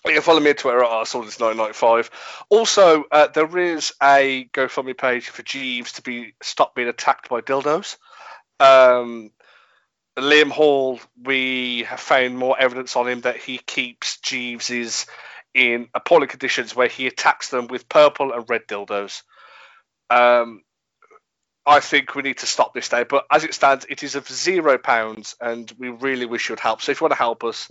[0.05, 2.09] you can follow me on Twitter at Arsenal995.
[2.49, 7.41] Also, uh, there is a GoFundMe page for Jeeves to be stop being attacked by
[7.41, 7.97] dildos.
[8.59, 9.31] Um,
[10.17, 15.07] Liam Hall, we have found more evidence on him that he keeps Jeeves's
[15.53, 19.23] in appalling conditions where he attacks them with purple and red dildos.
[20.09, 20.61] Um,
[21.67, 24.29] I think we need to stop this day, but as it stands, it is of
[24.29, 26.81] zero pounds, and we really wish you would help.
[26.81, 27.67] So if you want to help us,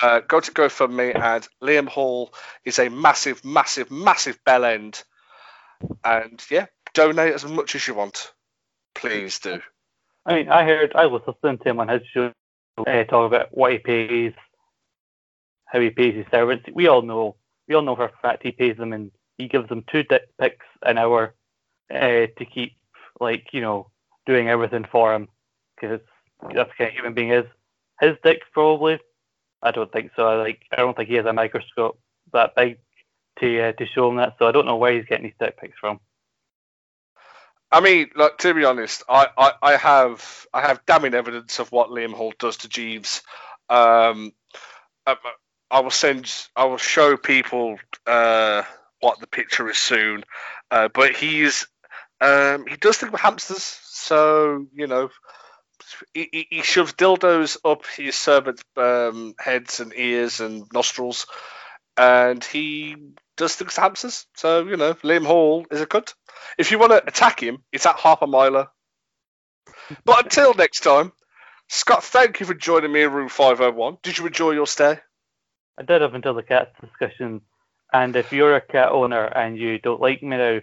[0.00, 2.32] uh, go to GoFundMe, and Liam Hall
[2.64, 5.02] is a massive, massive, massive bell end,
[6.04, 8.32] and yeah, donate as much as you want.
[8.94, 9.60] Please do.
[10.24, 12.32] I mean, I heard I was listening to him on his show
[12.78, 14.34] uh, talk about what he pays,
[15.64, 16.66] how he pays his servants.
[16.72, 17.34] We all know,
[17.66, 20.22] we all know for a fact he pays them, and he gives them two dick
[20.40, 21.34] pics an hour
[21.92, 22.76] uh, to keep
[23.20, 23.90] like you know
[24.26, 25.28] doing everything for him
[25.74, 26.00] because
[26.54, 27.46] that's the kind of human being is.
[28.00, 28.98] His dick probably.
[29.62, 30.26] I don't think so.
[30.26, 31.98] I like I don't think he has a microscope
[32.32, 32.78] that big
[33.40, 34.36] to uh, to show him that.
[34.38, 36.00] So I don't know where he's getting these dick pics from.
[37.70, 41.72] I mean, like to be honest, I, I, I have I have damning evidence of
[41.72, 43.22] what Liam Hall does to Jeeves.
[43.70, 44.32] Um,
[45.06, 45.16] I,
[45.70, 48.62] I will send I will show people uh,
[49.00, 50.24] what the picture is soon.
[50.70, 51.66] Uh, but he's
[52.22, 55.10] um, he does think of hamsters, so you know
[56.14, 61.26] he, he shoves dildos up his servants' um, heads and ears and nostrils,
[61.96, 62.96] and he
[63.36, 64.26] does things to hamsters.
[64.36, 66.14] So you know Liam Hall is a cunt.
[66.58, 68.68] If you want to attack him, it's at Harper Myler.
[70.04, 71.12] But until next time,
[71.68, 73.98] Scott, thank you for joining me in room 501.
[74.02, 75.00] Did you enjoy your stay?
[75.78, 77.40] I did up until the cat discussion.
[77.92, 80.60] And if you're a cat owner and you don't like me now,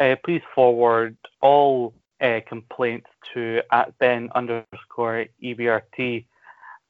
[0.00, 6.26] uh, please forward all uh, complaints to at Ben underscore EBRT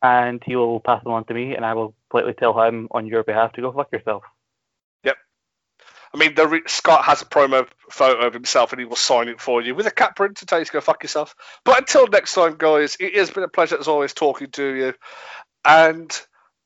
[0.03, 3.07] and he will pass them on to me and I will politely tell him on
[3.07, 4.23] your behalf to go fuck yourself.
[5.05, 5.17] Yep.
[6.15, 9.41] I mean, the, Scott has a promo photo of himself and he will sign it
[9.41, 11.35] for you with a cat print to tell you to go fuck yourself.
[11.65, 14.95] But until next time, guys, it has been a pleasure as always talking to you.
[15.65, 16.19] And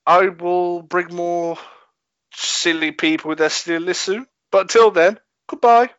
[0.07, 1.59] I will bring more
[2.34, 4.26] silly people with their silly soon.
[4.53, 5.18] But until then,
[5.49, 5.90] goodbye.